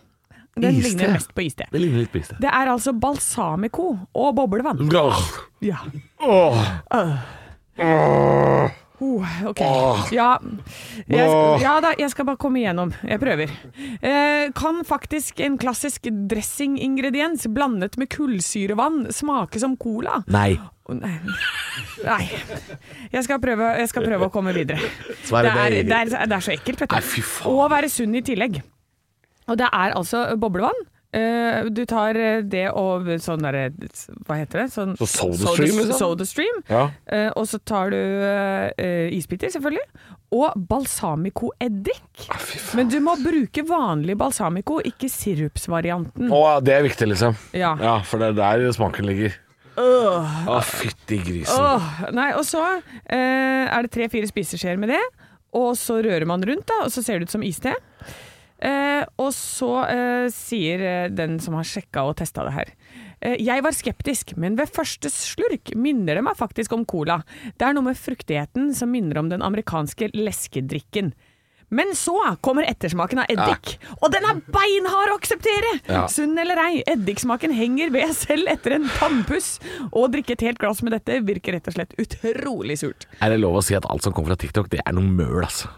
Den 0.60 0.75
Iste? 0.75 0.89
ligner 0.89 1.13
mest 1.15 1.34
på 1.36 1.43
iste. 1.45 1.67
Det 1.71 1.79
ligner 1.79 2.03
litt 2.03 2.12
på 2.12 2.19
iste. 2.19 2.36
Det 2.41 2.49
er 2.51 2.71
altså 2.71 2.91
balsamico 2.95 3.91
og 4.15 4.32
boblevann. 4.36 4.82
Grr. 4.91 5.19
Ja. 5.63 5.77
Åh. 6.23 6.63
Oh, 7.79 8.71
ok. 9.01 9.62
Ja, 10.12 10.27
jeg, 11.07 11.29
skal- 11.29 11.62
ja 11.63 11.73
da, 11.85 11.91
jeg 11.97 12.09
skal 12.12 12.25
bare 12.27 12.38
komme 12.41 12.59
igjennom. 12.62 12.91
Jeg 13.07 13.19
prøver. 13.21 13.53
Eh, 14.01 14.49
kan 14.57 14.81
faktisk 14.88 15.39
en 15.45 15.57
klassisk 15.62 16.09
dressingingrediens 16.29 17.47
blandet 17.55 17.97
med 17.97 18.09
kullsyrevann 18.13 19.07
smake 19.15 19.59
som 19.62 19.77
cola? 19.79 20.19
Nei. 20.27 20.57
Nei. 20.89 21.15
nei. 22.03 22.23
Jeg 23.13 23.23
skal, 23.27 23.39
prøve, 23.43 23.71
jeg 23.77 23.89
skal 23.91 24.05
prøve 24.07 24.25
å 24.27 24.33
komme 24.33 24.53
videre. 24.55 24.79
Det 25.45 25.51
er, 25.53 25.75
det 25.85 25.97
er, 25.99 26.27
det 26.27 26.38
er 26.39 26.45
så 26.47 26.53
ekkelt, 26.55 26.81
vet 26.81 26.89
du. 26.89 26.95
Og 27.51 27.67
være 27.71 27.89
sunn 27.93 28.15
i 28.17 28.23
tillegg. 28.25 28.62
Og 29.49 29.57
det 29.57 29.67
er 29.69 29.93
altså 29.97 30.25
boblevann. 30.38 30.81
Eh, 31.09 31.65
du 31.73 31.85
tar 31.89 32.17
eh, 32.21 32.43
det 32.45 32.67
og 32.77 33.07
sånn 33.17 33.41
derre 33.41 33.71
Hva 34.27 34.35
heter 34.37 34.61
det? 34.61 34.65
Sånn, 34.75 34.91
Så 34.99 35.07
SodaStream, 35.09 35.79
Soda, 35.79 35.97
SodaStream. 35.97 36.59
Ja. 36.69 36.83
Uh, 37.09 37.29
og 37.33 37.47
så 37.49 37.57
tar 37.65 37.89
du 37.95 37.97
uh, 37.97 38.69
isbiter, 39.15 39.49
selvfølgelig. 39.49 39.87
Og 40.37 40.53
balsamico-eddik. 40.69 42.27
Ah. 42.29 42.45
Men 42.77 42.91
du 42.93 42.99
må 43.01 43.15
bruke 43.23 43.65
vanlig 43.65 44.19
balsamico, 44.21 44.77
ikke 44.85 45.09
sirupsvarianten. 45.09 46.29
Å, 46.29 46.43
det 46.61 46.77
er 46.77 46.85
viktig, 46.85 47.09
liksom. 47.15 47.37
Ja. 47.57 47.73
Ja, 47.81 47.97
for 48.05 48.21
det 48.21 48.35
er 48.35 48.39
der 48.43 48.77
smaken 48.77 49.09
ligger. 49.09 49.33
Å, 49.79 50.59
fytti 50.67 51.21
grisen. 51.23 51.55
Åh, 51.55 52.09
nei, 52.13 52.33
og 52.35 52.43
så 52.43 52.61
er 53.07 53.85
det 53.85 53.93
tre-fire 53.95 54.27
spiseskjeer 54.27 54.77
med 54.77 54.91
det, 54.91 55.01
og 55.55 55.71
så 55.79 56.01
rører 56.03 56.27
man 56.29 56.43
rundt, 56.45 56.67
da, 56.69 56.83
og 56.83 56.91
så 56.93 57.01
ser 57.01 57.21
det 57.21 57.29
ut 57.29 57.37
som 57.37 57.45
iste. 57.47 57.73
Eh, 58.59 59.05
og 59.21 59.31
så 59.35 59.71
eh, 59.87 60.25
sier 60.35 60.81
eh, 60.83 61.11
den 61.15 61.37
som 61.39 61.55
har 61.55 61.67
sjekka 61.67 62.03
og 62.09 62.17
testa 62.19 62.43
det 62.43 62.51
her 62.57 62.71
eh, 63.23 63.37
Jeg 63.39 63.63
var 63.63 63.71
skeptisk, 63.71 64.33
men 64.35 64.57
ved 64.59 64.73
første 64.75 65.07
slurk 65.13 65.71
minner 65.79 66.19
det 66.19 66.25
meg 66.27 66.35
faktisk 66.35 66.75
om 66.75 66.83
cola. 66.83 67.21
Det 67.55 67.69
er 67.69 67.77
noe 67.77 67.87
med 67.87 67.99
fruktigheten 67.99 68.73
som 68.75 68.91
minner 68.91 69.21
om 69.21 69.31
den 69.31 69.45
amerikanske 69.45 70.11
leskedrikken. 70.17 71.13
Men 71.69 71.93
så 71.95 72.17
kommer 72.41 72.65
ettersmaken 72.65 73.21
av 73.21 73.29
eddik, 73.29 73.75
og 74.01 74.09
den 74.11 74.25
er 74.25 74.39
beinhard 74.49 75.11
å 75.13 75.17
akseptere! 75.19 75.75
Ja. 75.85 76.07
Sunn 76.09 76.33
eller 76.41 76.57
ei, 76.63 76.79
eddiksmaken 76.89 77.53
henger 77.53 77.93
ved 77.93 78.15
selv 78.17 78.49
etter 78.49 78.79
en 78.79 78.87
tannpuss. 78.95 79.59
Å 79.93 80.07
drikke 80.09 80.33
et 80.33 80.47
helt 80.47 80.61
glass 80.61 80.81
med 80.81 80.97
dette 80.97 81.19
virker 81.27 81.53
rett 81.55 81.69
og 81.69 81.77
slett 81.77 81.93
utrolig 82.01 82.79
surt. 82.81 83.05
Er 83.21 83.35
det 83.35 83.43
lov 83.43 83.61
å 83.61 83.63
si 83.65 83.77
at 83.77 83.85
alt 83.85 84.01
som 84.01 84.15
kommer 84.17 84.33
fra 84.33 84.41
TikTok, 84.41 84.71
det 84.73 84.81
er 84.81 84.97
noe 84.97 85.05
møl, 85.05 85.43
altså? 85.45 85.69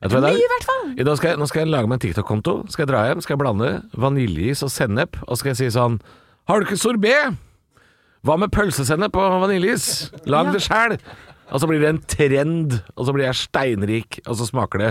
Mye 0.00 0.32
i 0.32 0.48
hvert 0.48 0.64
fall. 0.64 0.86
I 0.96 1.04
dag 1.04 1.18
skal 1.18 1.34
jeg, 1.34 1.38
nå 1.40 1.46
skal 1.50 1.60
jeg 1.60 1.72
lage 1.74 1.88
meg 1.90 1.98
en 1.98 2.02
TikTok-konto. 2.06 2.54
Skal 2.72 2.86
jeg 2.86 2.88
dra 2.88 3.02
hjem, 3.10 3.20
skal 3.20 3.34
jeg 3.34 3.42
blande 3.42 3.70
vaniljeis 4.00 4.64
og 4.64 4.72
sennep, 4.72 5.18
og 5.26 5.36
skal 5.36 5.52
jeg 5.52 5.60
si 5.60 5.68
sånn 5.76 5.98
Har 6.48 6.60
du 6.60 6.68
ikke 6.68 6.80
sorbé? 6.80 7.14
Hva 8.24 8.36
med 8.40 8.52
pølsesennep 8.52 9.16
og 9.16 9.42
vaniljeis? 9.44 10.08
Lag 10.28 10.52
det 10.54 10.64
sjæl! 10.64 10.96
Og 11.50 11.60
så 11.60 11.68
blir 11.68 11.82
det 11.82 11.92
en 11.92 12.02
trend, 12.08 12.80
og 12.94 13.06
så 13.06 13.14
blir 13.16 13.26
jeg 13.26 13.40
steinrik, 13.42 14.20
og 14.24 14.38
så 14.38 14.46
smaker 14.48 14.84
det 14.84 14.90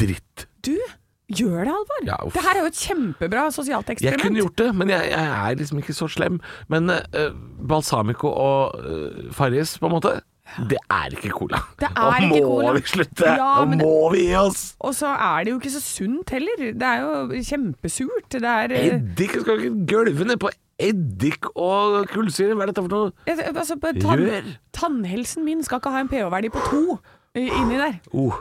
dritt. 0.00 0.46
Du, 0.66 0.74
gjør 1.28 1.64
det, 1.64 1.72
Halvor. 1.72 2.00
Ja, 2.08 2.18
det 2.34 2.44
her 2.44 2.56
er 2.56 2.64
jo 2.64 2.70
et 2.72 2.80
kjempebra 2.80 3.44
sosialt 3.54 3.92
eksperiment. 3.92 4.18
Jeg 4.18 4.24
kunne 4.24 4.42
gjort 4.42 4.58
det, 4.60 4.68
men 4.80 4.92
jeg, 4.92 5.10
jeg 5.12 5.28
er 5.36 5.60
liksom 5.60 5.82
ikke 5.82 5.96
så 5.96 6.08
slem. 6.10 6.40
Men 6.72 6.90
uh, 6.90 7.28
balsamico 7.68 8.32
og 8.32 8.80
uh, 8.80 9.28
Farris, 9.36 9.76
på 9.78 9.88
en 9.88 9.96
måte, 9.98 10.18
det 10.70 10.78
er 10.90 11.14
ikke 11.16 11.30
cola. 11.36 11.60
Det 11.80 11.88
er 11.90 11.98
Nå 12.28 12.28
ikke 12.28 12.28
må 12.32 12.52
cola. 12.52 12.72
vi 12.78 12.82
slutte! 12.92 13.26
Ja, 13.28 13.48
Nå 13.60 13.66
men- 13.72 13.82
må 13.84 14.12
vi 14.14 14.22
gi 14.28 14.34
oss! 14.40 14.62
Og 14.80 14.94
så 14.98 15.10
er 15.14 15.44
det 15.44 15.52
jo 15.52 15.58
ikke 15.60 15.74
så 15.76 15.82
sunt 15.84 16.30
heller. 16.34 16.64
Det 16.72 16.88
er 16.92 17.04
jo 17.04 17.42
kjempesurt. 17.50 18.30
Det 18.38 18.42
er 18.54 18.74
eh, 18.78 18.88
Eddik 18.96 19.36
skal 19.42 19.60
ikke 19.60 19.86
gølve 19.92 20.28
ned 20.30 20.40
på 20.42 20.50
eddik 20.78 21.48
og 21.58 22.04
kullsyre. 22.12 22.54
Hva 22.54 22.66
er 22.66 22.72
dette 22.72 22.84
for 22.86 22.94
noe? 22.94 23.12
altså, 23.26 23.76
tann. 24.00 24.54
Tannhelsen 24.78 25.44
min 25.46 25.62
skal 25.66 25.80
ikke 25.82 25.90
ha 25.94 26.02
en 26.04 26.10
pH-verdi 26.12 26.50
på 26.54 26.62
to 26.70 26.82
inni 27.38 27.76
der. 27.78 27.98
Oh. 28.16 28.34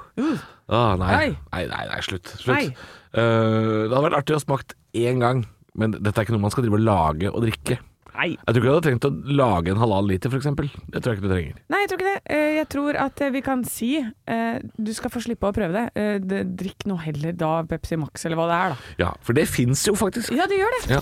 Ah, 0.70 0.96
nei. 0.98 1.12
Nei. 1.54 1.66
Nei, 1.70 1.84
nei, 1.92 2.00
slutt. 2.06 2.32
slutt. 2.42 2.72
Eh, 3.18 3.84
det 3.88 3.92
hadde 3.94 4.04
vært 4.08 4.18
artig 4.22 4.38
å 4.38 4.42
smakt 4.42 4.74
én 4.98 5.20
gang, 5.22 5.44
men 5.78 5.94
dette 5.98 6.16
er 6.18 6.26
ikke 6.26 6.34
noe 6.36 6.44
man 6.46 6.54
skal 6.54 6.66
drive 6.66 6.80
og 6.80 6.86
lage 6.88 7.30
og 7.34 7.44
drikke. 7.46 7.78
Nei. 8.18 8.32
Jeg 8.34 8.50
tror 8.50 8.58
ikke 8.58 8.68
du 8.68 8.74
hadde 8.74 8.86
trengt 8.88 9.06
å 9.08 9.12
lage 9.38 9.72
en 9.76 9.78
halal 9.82 10.08
liter, 10.10 10.34
f.eks. 10.34 10.48
Det 10.90 11.02
tror 11.04 11.14
jeg 11.14 11.20
ikke 11.20 11.28
du 11.28 11.34
trenger. 11.36 11.60
Nei, 11.70 11.82
jeg 11.84 11.92
tror 11.92 12.02
ikke 12.02 12.10
det. 12.16 12.22
Eh, 12.34 12.50
Jeg 12.58 12.68
tror 12.74 12.98
at 13.06 13.22
eh, 13.22 13.32
vi 13.38 13.42
kan 13.46 13.64
si 13.70 13.92
eh, 14.02 14.58
du 14.78 14.92
skal 14.98 15.14
få 15.14 15.22
slippe 15.22 15.48
å 15.52 15.54
prøve 15.56 15.78
det. 15.78 16.10
Det 16.26 16.42
drikk 16.58 16.88
nå 16.90 16.98
heller 17.06 17.38
da 17.38 17.52
Pepsi 17.70 17.98
Max 18.02 18.26
eller 18.26 18.40
hva 18.42 18.50
det 18.50 18.58
er, 18.58 18.74
da. 18.76 18.92
Ja, 19.06 19.12
for 19.22 19.38
det 19.38 19.46
fins 19.52 19.86
jo 19.88 19.94
faktisk. 19.98 20.34
Ja, 20.34 20.50
det 20.50 20.58
gjør 20.60 20.78
det. 20.80 20.84
Ja. 20.98 21.02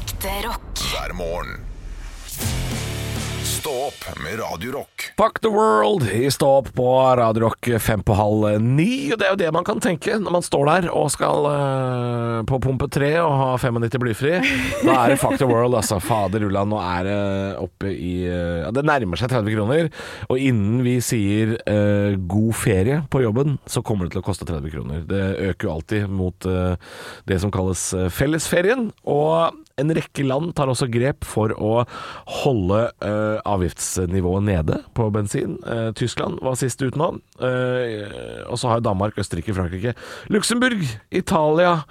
Ekte 0.00 0.32
rock. 0.48 0.72
hver 0.96 1.12
morgen. 1.18 1.60
Stå 3.66 3.74
opp 3.74 4.22
med 4.22 4.38
Radio 4.38 4.72
Rock. 4.72 5.08
Fuck 5.16 5.40
the 5.40 5.48
world 5.50 6.04
i 6.14 6.30
Stå 6.30 6.48
opp 6.60 6.68
på 6.74 6.86
Radio 7.18 7.42
Rock 7.42 7.66
fem 7.82 8.02
på 8.06 8.14
halv 8.14 8.60
ni. 8.62 9.08
Og 9.10 9.18
det 9.18 9.26
er 9.26 9.32
jo 9.32 9.40
det 9.40 9.48
man 9.56 9.66
kan 9.66 9.82
tenke 9.82 10.14
når 10.22 10.36
man 10.36 10.46
står 10.46 10.68
der 10.68 10.86
og 10.94 11.08
skal 11.10 11.48
uh, 11.50 12.44
på 12.46 12.60
pumpe 12.62 12.86
tre 12.94 13.10
og 13.24 13.34
ha 13.40 13.48
95 13.58 13.98
blyfri. 14.04 14.36
Da 14.86 14.94
er 15.00 15.10
det 15.10 15.18
fuck 15.18 15.34
the 15.42 15.50
world, 15.50 15.74
altså. 15.74 15.98
Fader 15.98 16.46
ulland, 16.46 16.70
nå 16.70 16.78
er 16.78 17.10
det 17.10 17.18
oppe 17.64 17.90
i 17.90 18.14
uh, 18.30 18.70
det 18.70 18.86
nærmer 18.86 19.18
seg 19.18 19.34
30 19.34 19.58
kroner. 19.58 19.90
Og 20.30 20.46
innen 20.46 20.86
vi 20.86 21.00
sier 21.02 21.58
uh, 21.66 22.14
god 22.22 22.54
ferie 22.62 23.02
på 23.10 23.26
jobben, 23.26 23.58
så 23.66 23.82
kommer 23.82 24.06
det 24.06 24.14
til 24.14 24.22
å 24.22 24.28
koste 24.30 24.46
30 24.46 24.76
kroner. 24.78 25.02
Det 25.10 25.24
øker 25.50 25.66
jo 25.66 25.74
alltid 25.74 26.06
mot 26.22 26.52
det 27.26 27.42
som 27.42 27.50
kalles 27.50 27.88
fellesferien. 28.14 28.92
Og 29.10 29.65
en 29.80 29.92
rekke 29.96 30.24
land 30.24 30.54
tar 30.56 30.70
også 30.72 30.88
grep 30.92 31.26
for 31.28 31.52
å 31.52 31.84
holde 32.42 32.80
uh, 33.04 33.38
avgiftsnivået 33.44 34.46
nede 34.48 34.80
på 34.96 35.08
bensin. 35.14 35.58
Uh, 35.66 35.90
Tyskland 35.96 36.40
var 36.44 36.56
sist 36.60 36.80
ut 36.84 36.96
nå. 36.96 37.12
Uh, 37.40 38.44
og 38.48 38.56
så 38.60 38.72
har 38.72 38.84
Danmark, 38.84 39.18
Østerrike, 39.20 39.54
Frankrike, 39.56 39.96
Luxembourg, 40.32 40.80
Italia, 41.10 41.82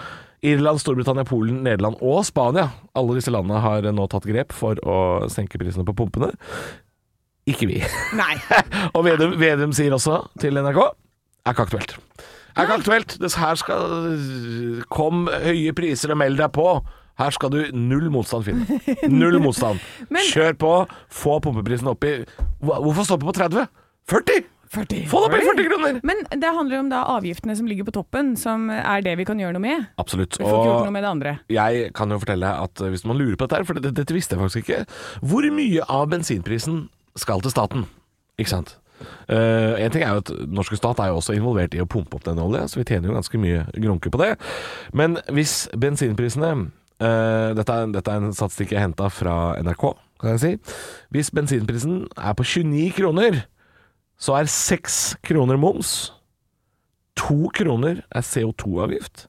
Irland, 0.45 0.81
Storbritannia, 0.81 1.25
Polen, 1.29 1.61
Nederland 1.65 2.01
og 2.01 2.25
Spania. 2.25 2.71
Alle 2.97 3.19
disse 3.19 3.33
landene 3.33 3.61
har 3.63 3.85
nå 3.93 4.09
tatt 4.11 4.27
grep 4.29 4.53
for 4.55 4.81
å 4.85 4.97
senke 5.31 5.61
prisene 5.61 5.85
på 5.87 5.95
pumpene. 5.97 6.33
Ikke 7.49 7.69
vi. 7.69 7.79
Nei. 8.17 8.35
Og 8.97 9.03
Vedum, 9.05 9.35
Vedum 9.37 9.73
sier 9.77 9.93
også 9.93 10.23
til 10.41 10.57
NRK 10.57 10.81
er 11.45 11.53
ikke 11.53 11.65
aktuelt. 11.67 11.97
Er 12.55 12.65
ikke 12.65 12.77
aktuelt. 12.79 13.17
Det 13.21 13.29
her 13.37 13.57
skal 13.59 13.83
Kom 14.89 15.27
høye 15.29 15.73
priser 15.77 16.13
og 16.15 16.21
meld 16.23 16.39
deg 16.41 16.53
på. 16.55 16.79
Her 17.19 17.31
skal 17.31 17.53
du 17.53 17.61
null 17.71 18.09
motstand 18.11 18.43
finne. 18.47 18.79
Null 19.11 19.39
motstand. 19.43 19.79
Men- 20.11 20.27
Kjør 20.31 20.57
på. 20.59 20.73
Få 21.09 21.37
pumpeprisen 21.43 21.87
opp 21.91 22.03
i 22.03 22.17
Hvorfor 22.65 23.07
stoppe 23.07 23.27
på 23.29 23.35
30? 23.37 23.67
40? 24.11 24.43
40. 24.75 25.05
Få 25.07 25.21
det 25.21 25.27
opp 25.29 25.35
i 25.37 25.45
40 25.45 25.67
kroner! 25.69 25.99
Men 26.03 26.23
det 26.41 26.49
handler 26.51 26.75
jo 26.75 26.81
om 26.83 26.89
da 26.91 27.03
avgiftene 27.13 27.55
som 27.55 27.67
ligger 27.69 27.85
på 27.87 27.93
toppen, 27.95 28.33
som 28.39 28.67
er 28.73 29.03
det 29.05 29.13
vi 29.19 29.25
kan 29.27 29.39
gjøre 29.39 29.55
noe 29.55 29.63
med. 29.63 29.85
Absolutt. 30.01 30.35
Vi 30.39 30.43
får 30.43 30.55
ikke 30.57 30.71
gjort 30.71 30.87
noe 30.89 30.95
med 30.95 31.05
det 31.05 31.11
andre. 31.11 31.33
jeg 31.53 31.91
kan 31.95 32.11
jo 32.11 32.17
fortelle 32.19 32.49
at 32.65 32.81
eh, 32.81 32.91
hvis 32.91 33.05
man 33.07 33.19
lurer 33.21 33.37
på 33.37 33.45
dette 33.45 33.61
her, 33.61 33.67
for 33.69 33.77
dette, 33.79 33.93
dette 33.95 34.15
visste 34.17 34.35
jeg 34.35 34.41
faktisk 34.41 34.65
ikke, 34.65 34.81
hvor 35.23 35.47
mye 35.55 35.85
av 35.87 36.09
bensinprisen 36.11 36.87
skal 37.15 37.45
til 37.45 37.53
staten? 37.53 37.85
Ikke 38.41 38.51
sant? 38.51 38.75
Uh, 39.29 39.75
en 39.79 39.91
ting 39.91 40.03
er 40.05 40.15
jo 40.15 40.21
at 40.23 40.31
norske 40.55 40.77
stat 40.79 40.99
er 41.03 41.11
jo 41.11 41.19
også 41.19 41.35
involvert 41.35 41.75
i 41.75 41.81
å 41.83 41.87
pumpe 41.89 42.15
opp 42.17 42.25
den 42.25 42.39
olja, 42.41 42.63
så 42.71 42.79
vi 42.79 42.87
tjener 42.87 43.11
jo 43.11 43.15
ganske 43.17 43.39
mye 43.39 43.65
grunke 43.75 44.11
på 44.11 44.19
det. 44.21 44.33
Men 44.95 45.19
hvis 45.35 45.65
bensinprisene 45.77 46.51
eh, 47.01 47.51
dette, 47.57 47.75
er, 47.75 47.91
dette 47.93 48.11
er 48.11 48.23
en 48.23 48.35
statistikk 48.35 48.75
jeg 48.75 48.83
henta 48.83 49.09
fra 49.13 49.55
NRK, 49.63 49.85
kan 50.21 50.35
jeg 50.35 50.43
si. 50.43 50.53
Hvis 51.15 51.31
bensinprisen 51.35 52.05
er 52.15 52.37
på 52.37 52.45
29 52.45 52.91
kroner, 52.99 53.43
så 54.17 54.37
er 54.39 54.51
6 54.51 55.17
kroner 55.27 55.59
moms, 55.59 56.13
2 57.19 57.51
kroner 57.55 58.01
er 58.11 58.25
CO2-avgift, 58.27 59.27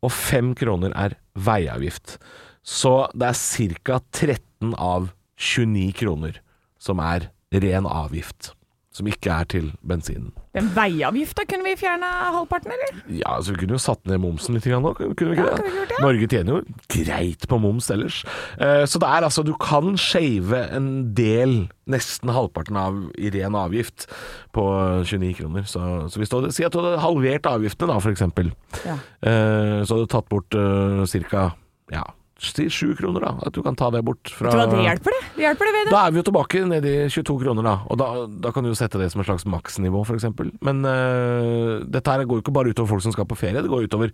og 0.00 0.12
5 0.12 0.54
kroner 0.56 0.94
er 0.96 1.16
veiavgift. 1.36 2.18
Så 2.64 3.08
det 3.16 3.32
er 3.32 3.74
ca. 3.84 4.00
13 4.12 4.74
av 4.76 5.10
29 5.40 5.92
kroner 5.96 6.40
som 6.80 7.00
er 7.04 7.30
ren 7.52 7.88
avgift. 7.88 8.52
Som 8.90 9.06
ikke 9.06 9.30
er 9.30 9.46
til 9.46 9.68
bensinen. 9.86 10.32
Den 10.56 10.66
veiavgifta 10.74 11.44
kunne 11.46 11.62
vi 11.62 11.76
fjerna 11.78 12.08
halvparten, 12.34 12.72
eller? 12.74 12.96
Ja, 13.20 13.36
så 13.38 13.52
vi 13.54 13.60
kunne 13.60 13.76
jo 13.76 13.82
satt 13.82 14.02
ned 14.10 14.18
momsen 14.18 14.56
litt 14.56 14.66
nå, 14.66 14.90
kunne 14.98 15.30
vi 15.30 15.36
ikke 15.36 15.44
Ja, 15.46 15.52
det? 15.60 15.70
vi 15.70 15.84
det? 15.92 15.98
Norge 16.02 16.26
tjener 16.32 16.56
jo 16.56 16.64
greit 16.90 17.46
på 17.46 17.60
moms 17.62 17.86
ellers. 17.94 18.24
Eh, 18.58 18.82
Så 18.90 18.98
det 18.98 19.06
er 19.06 19.22
altså, 19.28 19.44
du 19.46 19.54
kan 19.62 19.94
shave 19.96 20.64
en 20.74 21.14
del, 21.14 21.68
nesten 21.86 22.34
halvparten 22.34 22.76
av 22.76 22.98
i 23.14 23.30
ren 23.30 23.54
avgift 23.54 24.08
på 24.52 24.66
29 25.06 25.34
kroner. 25.38 25.62
Så, 25.70 26.10
så 26.10 26.18
hvis 26.18 26.28
du 26.28 26.40
hadde, 26.40 26.50
si 26.52 26.66
at 26.66 26.74
du 26.74 26.80
hadde 26.82 26.98
halvert 26.98 27.46
avgiftene 27.46 27.94
da, 27.94 28.00
eksempel. 28.10 28.50
Ja. 28.82 28.98
Eh, 29.22 29.84
Så 29.86 29.94
hadde 29.94 30.08
du 30.08 30.14
tatt 30.18 30.28
bort 30.28 30.50
uh, 30.58 31.06
ca. 31.30 31.52
ja, 31.94 32.02
si 32.40 32.64
7 32.72 32.94
kroner 32.98 33.20
da, 33.20 33.30
at 33.46 33.52
du 33.52 33.60
kan 33.62 33.76
ta 33.76 33.90
det 33.92 34.00
bort 34.06 34.30
fra 34.32 34.50
Vet 34.56 34.70
du 34.72 34.76
det 34.78 34.86
hjelper 34.88 35.12
det. 35.14 35.20
Det 35.36 35.42
hjelper 35.44 35.68
det 35.68 35.72
ved 35.76 35.84
det. 35.86 35.92
da 35.92 36.00
er 36.06 36.10
vi 36.14 36.20
jo 36.20 36.26
tilbake 36.30 36.62
ned 36.70 36.86
i 36.88 36.94
22 37.12 37.36
kroner, 37.44 37.66
da. 37.66 37.74
Og 37.92 37.98
da, 38.00 38.08
da 38.46 38.52
kan 38.56 38.64
du 38.64 38.70
jo 38.72 38.78
sette 38.78 38.98
det 39.00 39.10
som 39.12 39.20
et 39.20 39.28
slags 39.28 39.44
maksnivå, 39.44 40.00
f.eks. 40.08 40.24
Men 40.64 40.80
uh, 40.88 41.84
dette 41.84 42.10
her 42.14 42.24
går 42.24 42.40
jo 42.40 42.44
ikke 42.44 42.54
bare 42.56 42.72
utover 42.72 42.94
folk 42.94 43.04
som 43.04 43.12
skal 43.14 43.28
på 43.28 43.36
ferie, 43.38 43.60
det 43.60 43.70
går 43.70 43.84
utover 43.90 44.12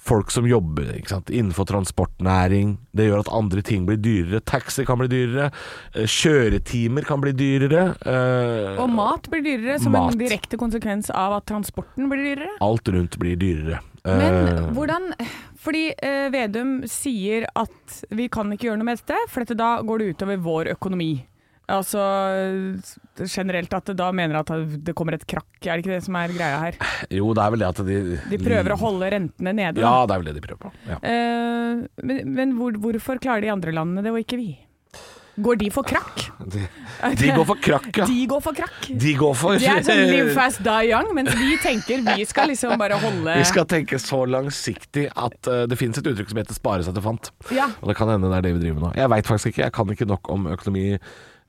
folk 0.00 0.30
som 0.34 0.48
jobber 0.48 0.90
ikke 0.96 1.12
sant? 1.14 1.30
innenfor 1.30 1.68
transportnæring. 1.70 2.76
Det 2.96 3.06
gjør 3.08 3.22
at 3.24 3.32
andre 3.36 3.62
ting 3.66 3.86
blir 3.88 4.00
dyrere. 4.02 4.40
Taxi 4.42 4.84
kan 4.88 4.98
bli 5.00 5.08
dyrere. 5.12 5.50
øh, 5.94 6.06
Kjøretimer 6.10 7.06
kan 7.06 7.20
bli 7.22 7.32
dyrere. 7.36 7.84
Uh, 8.02 8.80
Og 8.82 8.90
mat 8.90 9.28
blir 9.30 9.44
dyrere 9.46 9.78
som 9.82 9.92
Mat. 9.94 10.14
en 10.14 10.18
direkte 10.20 10.58
konsekvens 10.60 11.10
av 11.14 11.38
at 11.38 11.46
transporten 11.50 12.10
blir 12.10 12.24
dyrere. 12.32 12.56
Alt 12.64 12.88
rundt 12.88 13.18
blir 13.20 13.36
dyrere. 13.40 13.80
Men 14.04 14.46
Eh, 14.48 14.60
hvordan 14.72 15.10
Fordi 15.60 15.90
eh, 15.92 16.28
Vedum 16.32 16.78
sier 16.88 17.44
at 17.58 17.98
vi 18.16 18.30
kan 18.32 18.48
ikke 18.54 18.70
gjøre 18.70 18.80
noe 18.80 18.88
med 18.88 19.02
dette, 19.02 19.18
for 19.28 19.44
dette, 19.44 19.58
da 19.60 19.74
går 19.84 20.00
det 20.00 20.14
utover 20.14 20.40
vår 20.44 20.72
økonomi. 20.76 21.12
Altså 21.70 22.00
eh, 22.02 23.26
generelt 23.30 23.74
at 23.76 23.90
det 23.92 23.96
da 24.00 24.08
mener 24.16 24.40
at 24.40 24.50
det 24.86 24.94
kommer 24.98 25.14
et 25.16 25.26
krakk, 25.28 25.52
er 25.62 25.76
det 25.76 25.84
ikke 25.84 25.92
det 25.92 26.06
som 26.06 26.16
er 26.18 26.34
greia 26.34 26.62
her? 26.64 26.80
jo, 27.20 27.28
det 27.36 27.44
er 27.44 27.54
vel 27.54 27.62
det 27.62 27.68
at 27.68 27.84
de 27.86 28.00
De 28.32 28.40
prøver 28.40 28.74
å 28.74 28.80
holde 28.80 29.12
rentene 29.14 29.54
nede. 29.54 29.84
Ja, 29.84 29.92
da. 30.00 30.08
det 30.08 30.16
er 30.16 30.24
vel 30.24 30.30
det 30.32 30.36
de 30.40 30.46
prøver 30.48 30.64
på. 30.64 30.72
Ja. 30.88 30.98
Eh, 31.12 31.84
men 32.08 32.34
men 32.40 32.56
hvor, 32.58 32.80
hvorfor 32.80 33.20
klarer 33.22 33.44
de 33.46 33.52
andre 33.52 33.76
landene 33.76 34.06
det, 34.06 34.14
og 34.14 34.24
ikke 34.24 34.40
vi? 34.40 34.50
Går 35.40 35.58
de 35.60 35.70
for 35.72 35.86
krakk? 35.86 36.26
De, 36.50 36.62
de 37.16 37.30
går 37.32 37.46
for 37.48 37.60
krakk, 37.62 37.88
ja. 37.96 38.06
De 38.08 38.26
går 38.28 38.42
for 38.44 38.56
krakk. 38.56 38.88
De 39.02 39.14
går 39.16 39.34
for 39.38 39.60
Det 39.60 39.68
er 39.70 39.84
sånn 39.86 40.02
live 40.10 40.34
fast, 40.36 40.62
die 40.64 40.90
young, 40.90 41.10
mens 41.16 41.32
vi 41.38 41.56
tenker 41.62 42.02
vi 42.04 42.26
skal 42.28 42.50
liksom 42.52 42.76
bare 42.80 42.98
holde 43.00 43.36
Vi 43.40 43.46
skal 43.48 43.68
tenke 43.70 44.00
så 44.02 44.22
langsiktig 44.28 45.06
at 45.10 45.50
uh, 45.50 45.64
det 45.70 45.78
finnes 45.80 46.00
et 46.00 46.10
uttrykk 46.12 46.32
som 46.32 46.42
heter 46.42 46.58
'spare 46.58 46.86
seg 46.86 46.96
til 46.96 47.06
fant'. 47.06 47.32
Ja. 47.56 47.70
Og 47.80 47.92
det 47.92 47.96
kan 47.98 48.12
hende 48.12 48.28
det 48.30 48.40
er 48.40 48.48
det 48.48 48.54
vi 48.58 48.64
driver 48.66 48.80
med 48.80 48.86
nå. 48.88 48.92
Jeg 49.00 49.12
veit 49.14 49.30
faktisk 49.30 49.52
ikke, 49.52 49.64
jeg 49.64 49.76
kan 49.78 49.94
ikke 49.96 50.10
nok 50.10 50.32
om 50.32 50.50
økonomi. 50.50 50.86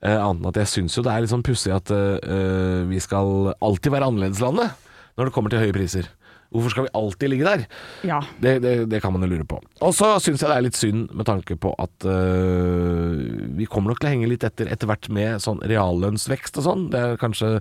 Uh, 0.02 0.18
annet 0.18 0.40
enn 0.40 0.48
at 0.50 0.62
jeg 0.64 0.70
syns 0.70 0.96
jo 0.98 1.04
det 1.06 1.12
er 1.12 1.22
litt 1.22 1.30
sånn 1.30 1.44
pussig 1.46 1.70
at 1.74 1.92
uh, 1.94 2.82
vi 2.88 2.98
skal 2.98 3.52
alltid 3.62 3.94
være 3.94 4.08
annerledeslandet 4.10 4.72
når 5.18 5.28
det 5.28 5.34
kommer 5.36 5.52
til 5.52 5.62
høye 5.62 5.76
priser. 5.76 6.08
Hvorfor 6.52 6.74
skal 6.74 6.86
vi 6.86 6.92
alltid 6.98 7.32
ligge 7.32 7.48
der? 7.48 7.64
ja. 8.06 8.20
Det, 8.42 8.58
det, 8.64 8.74
det 8.90 9.00
kan 9.02 9.14
man 9.14 9.24
jo 9.24 9.30
lure 9.32 9.46
på. 9.48 9.60
Og 9.84 9.94
så 9.96 10.12
syns 10.22 10.42
jeg 10.42 10.50
det 10.50 10.56
er 10.56 10.66
litt 10.66 10.78
synd 10.78 11.08
med 11.16 11.28
tanke 11.28 11.56
på 11.60 11.72
at 11.80 12.06
øh, 12.08 13.16
vi 13.58 13.68
kommer 13.70 13.92
nok 13.92 14.02
til 14.02 14.10
å 14.10 14.12
henge 14.14 14.30
litt 14.30 14.44
etter 14.46 14.70
etter 14.72 14.90
hvert 14.90 15.08
med 15.12 15.42
sånn 15.44 15.62
reallønnsvekst 15.64 16.60
og 16.60 16.68
sånn. 16.68 16.86
Det 16.92 17.00
er 17.00 17.18
kanskje 17.20 17.56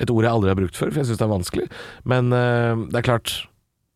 et 0.00 0.12
ord 0.12 0.26
jeg 0.26 0.32
aldri 0.32 0.52
har 0.52 0.60
brukt 0.60 0.78
før, 0.78 0.92
for 0.92 1.02
jeg 1.02 1.10
syns 1.10 1.22
det 1.22 1.26
er 1.28 1.34
vanskelig. 1.36 1.70
Men 2.08 2.34
øh, 2.36 2.84
det 2.92 3.02
er 3.02 3.08
klart, 3.12 3.34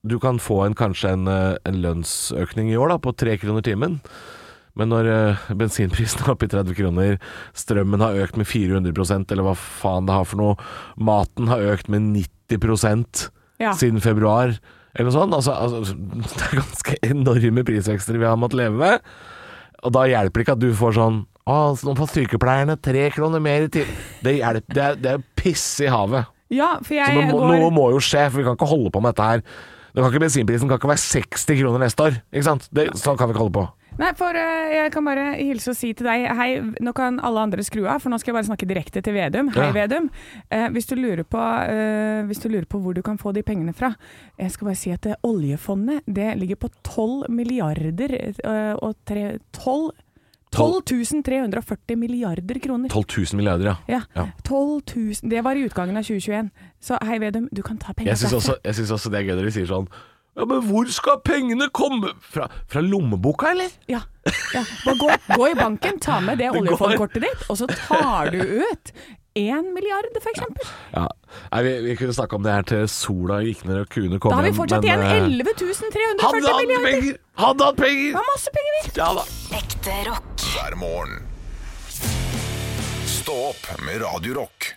du 0.06 0.18
kan 0.22 0.40
få 0.42 0.62
en, 0.66 0.76
kanskje 0.78 1.14
en, 1.16 1.28
øh, 1.30 1.54
en 1.66 1.82
lønnsøkning 1.82 2.72
i 2.72 2.78
år 2.78 2.94
da, 2.94 2.98
på 3.02 3.14
tre 3.18 3.36
kroner 3.42 3.64
timen. 3.66 4.00
Men 4.76 4.92
når 4.92 5.08
øh, 5.08 5.46
bensinprisen 5.56 6.22
er 6.22 6.34
oppe 6.34 6.48
i 6.48 6.52
30 6.52 6.76
kroner, 6.76 7.16
strømmen 7.56 8.04
har 8.04 8.18
økt 8.26 8.36
med 8.36 8.48
400% 8.50 9.32
eller 9.32 9.48
hva 9.48 9.56
faen 9.56 10.08
det 10.08 10.16
har 10.16 10.28
for 10.28 10.42
noe, 10.42 10.58
maten 11.00 11.48
har 11.50 11.64
økt 11.72 11.88
med 11.92 12.12
90 12.12 13.30
Ja. 13.62 13.72
siden 13.76 14.02
februar, 14.04 14.56
eller 14.96 15.08
noe 15.08 15.14
sånt. 15.14 15.36
Altså, 15.36 15.54
altså, 15.54 15.94
det 16.36 16.48
er 16.48 16.58
ganske 16.60 16.98
enorme 17.08 17.64
prisvekster 17.68 18.18
vi 18.20 18.28
har 18.28 18.36
måttet 18.40 18.60
leve 18.64 18.80
med. 18.80 19.10
Og 19.84 19.92
da 19.94 20.06
hjelper 20.08 20.40
det 20.40 20.46
ikke 20.46 20.56
at 20.56 20.62
du 20.62 20.70
får 20.74 20.94
sånn 20.96 21.18
Å, 21.46 21.56
så 21.78 21.86
nå 21.86 21.92
får 21.94 22.08
sykepleierne 22.10 22.74
tre 22.82 23.04
kroner 23.14 23.42
mer 23.44 23.68
i 23.68 23.70
timen. 23.70 23.98
Det 24.24 24.32
hjelper. 24.40 24.74
Det 24.74 24.82
er, 24.82 24.96
det 24.98 25.10
er 25.12 25.26
piss 25.38 25.66
i 25.84 25.90
havet. 25.92 26.26
ja, 26.50 26.72
for 26.82 26.96
jeg 26.96 27.28
må, 27.28 27.36
går 27.38 27.60
noe 27.62 27.68
må 27.74 27.84
jo 27.94 28.00
skje, 28.02 28.24
for 28.32 28.40
vi 28.40 28.46
kan 28.48 28.56
ikke 28.58 28.66
holde 28.72 28.90
på 28.90 29.02
med 29.04 29.14
dette 29.14 29.28
her. 29.30 29.44
Det 29.94 30.02
kan 30.02 30.10
ikke 30.10 30.24
Bensinprisen 30.24 30.68
kan 30.68 30.80
ikke 30.80 30.90
være 30.90 31.04
60 31.04 31.60
kroner 31.60 31.84
neste 31.84 32.02
år. 32.02 32.18
Ikke 32.34 32.48
sant? 32.48 32.66
Det, 32.74 32.88
sånn 32.98 33.16
kan 33.16 33.30
vi 33.30 33.36
ikke 33.36 33.44
holde 33.44 33.54
på. 33.60 33.62
Nei, 33.96 34.10
for 34.18 34.36
eh, 34.36 34.74
jeg 34.74 34.92
kan 34.92 35.06
bare 35.06 35.26
hilse 35.38 35.72
og 35.72 35.78
si 35.78 35.92
til 35.96 36.08
deg 36.08 36.26
Hei, 36.36 36.48
nå 36.84 36.92
kan 36.96 37.20
alle 37.24 37.46
andre 37.46 37.64
skru 37.64 37.86
av, 37.88 38.02
for 38.04 38.12
nå 38.12 38.18
skal 38.20 38.32
jeg 38.32 38.38
bare 38.38 38.48
snakke 38.50 38.68
direkte 38.68 39.02
til 39.04 39.16
Vedum. 39.16 39.50
Hei, 39.54 39.68
Ja. 39.70 39.72
Vedum. 39.76 40.10
Eh, 40.52 40.68
hvis, 40.74 40.88
du 40.90 40.96
lurer 41.00 41.24
på, 41.24 41.40
eh, 41.40 42.22
hvis 42.28 42.42
du 42.42 42.48
lurer 42.52 42.68
på 42.68 42.80
hvor 42.82 42.96
du 42.96 43.02
kan 43.06 43.18
få 43.18 43.32
de 43.32 43.42
pengene 43.46 43.74
fra 43.76 43.94
Jeg 44.38 44.52
skal 44.52 44.68
bare 44.68 44.80
si 44.80 44.92
at 44.92 45.02
det 45.06 45.16
oljefondet 45.24 46.04
det 46.06 46.34
ligger 46.36 46.60
på 46.60 46.70
12 46.84 47.30
milliarder 47.32 48.12
og 48.82 48.96
tre, 49.06 49.38
12 49.52 49.90
12 50.56 51.22
340 51.26 51.96
milliarder 51.98 52.58
kroner. 52.62 52.88
12 52.88 53.04
000 53.32 53.36
milliarder, 53.36 53.66
ja. 53.66 53.76
Ja. 53.88 54.00
Ja. 54.14 54.26
12 54.44 54.82
000 54.96 55.30
Det 55.30 55.42
var 55.44 55.56
i 55.56 55.64
utgangen 55.66 55.96
av 55.96 56.04
2021. 56.06 56.50
Så 56.80 56.98
hei, 57.04 57.18
Vedum, 57.18 57.48
du 57.52 57.62
kan 57.62 57.78
ta 57.78 57.92
penger 57.92 58.12
Jeg 58.12 58.18
syns 58.18 58.32
også, 58.32 58.92
også 58.94 59.10
det 59.10 59.20
er 59.20 59.28
gøy 59.28 59.36
når 59.36 59.50
de 59.50 59.56
sier 59.58 59.68
sånn 59.68 59.88
Ja, 60.36 60.44
men 60.44 60.60
hvor 60.68 60.88
skal 60.92 61.20
pengene 61.24 61.70
komme 61.72 62.10
fra? 62.20 62.48
Fra 62.68 62.80
lommeboka, 62.84 63.50
eller? 63.54 63.70
Ja. 63.88 64.02
ja. 64.52 64.64
Bare 64.84 64.96
gå, 65.00 65.12
gå 65.32 65.46
i 65.48 65.54
banken, 65.56 66.00
ta 66.04 66.18
med 66.20 66.38
det 66.42 66.50
oljefondkortet 66.58 67.24
ditt, 67.24 67.46
og 67.48 67.56
så 67.62 67.68
tar 67.72 68.34
du 68.34 68.42
ut 68.44 68.92
én 69.36 69.72
milliard, 69.72 70.08
for 70.20 70.32
eksempel. 70.32 70.68
Ja. 70.92 71.06
Nei, 71.52 71.62
vi, 71.66 71.72
vi 71.88 71.96
kunne 72.00 72.14
snakke 72.16 72.36
om 72.38 72.44
det 72.44 72.52
her 72.52 72.68
til 72.68 72.84
sola 72.88 73.40
gikk 73.44 73.64
ned 73.68 73.82
og 73.82 73.90
kuene 73.92 74.20
kom 74.20 74.32
Da 74.32 74.38
har 74.40 74.46
vi 74.48 74.54
fortsatt 74.56 74.84
igjen 74.86 75.02
eh, 75.04 75.16
11 75.26 75.56
340 75.60 76.22
Hadde 76.22 76.52
han 76.52 76.62
milliarder! 76.62 76.86
penger! 76.86 77.18
Hadde 77.40 77.68
hatt 77.68 77.82
Det 77.82 78.14
var 78.16 78.30
masse 78.32 78.54
penger, 78.56 78.76
vi! 78.78 78.94
Ja 79.00 79.10
da. 79.18 79.26
Ekte 79.60 79.98
rock. 80.08 80.46
hver 80.54 80.78
morgen. 80.80 81.20
Stå 83.16 83.36
opp 83.50 83.68
med 83.84 84.00
Radio 84.04 84.40
Rock. 84.42 84.76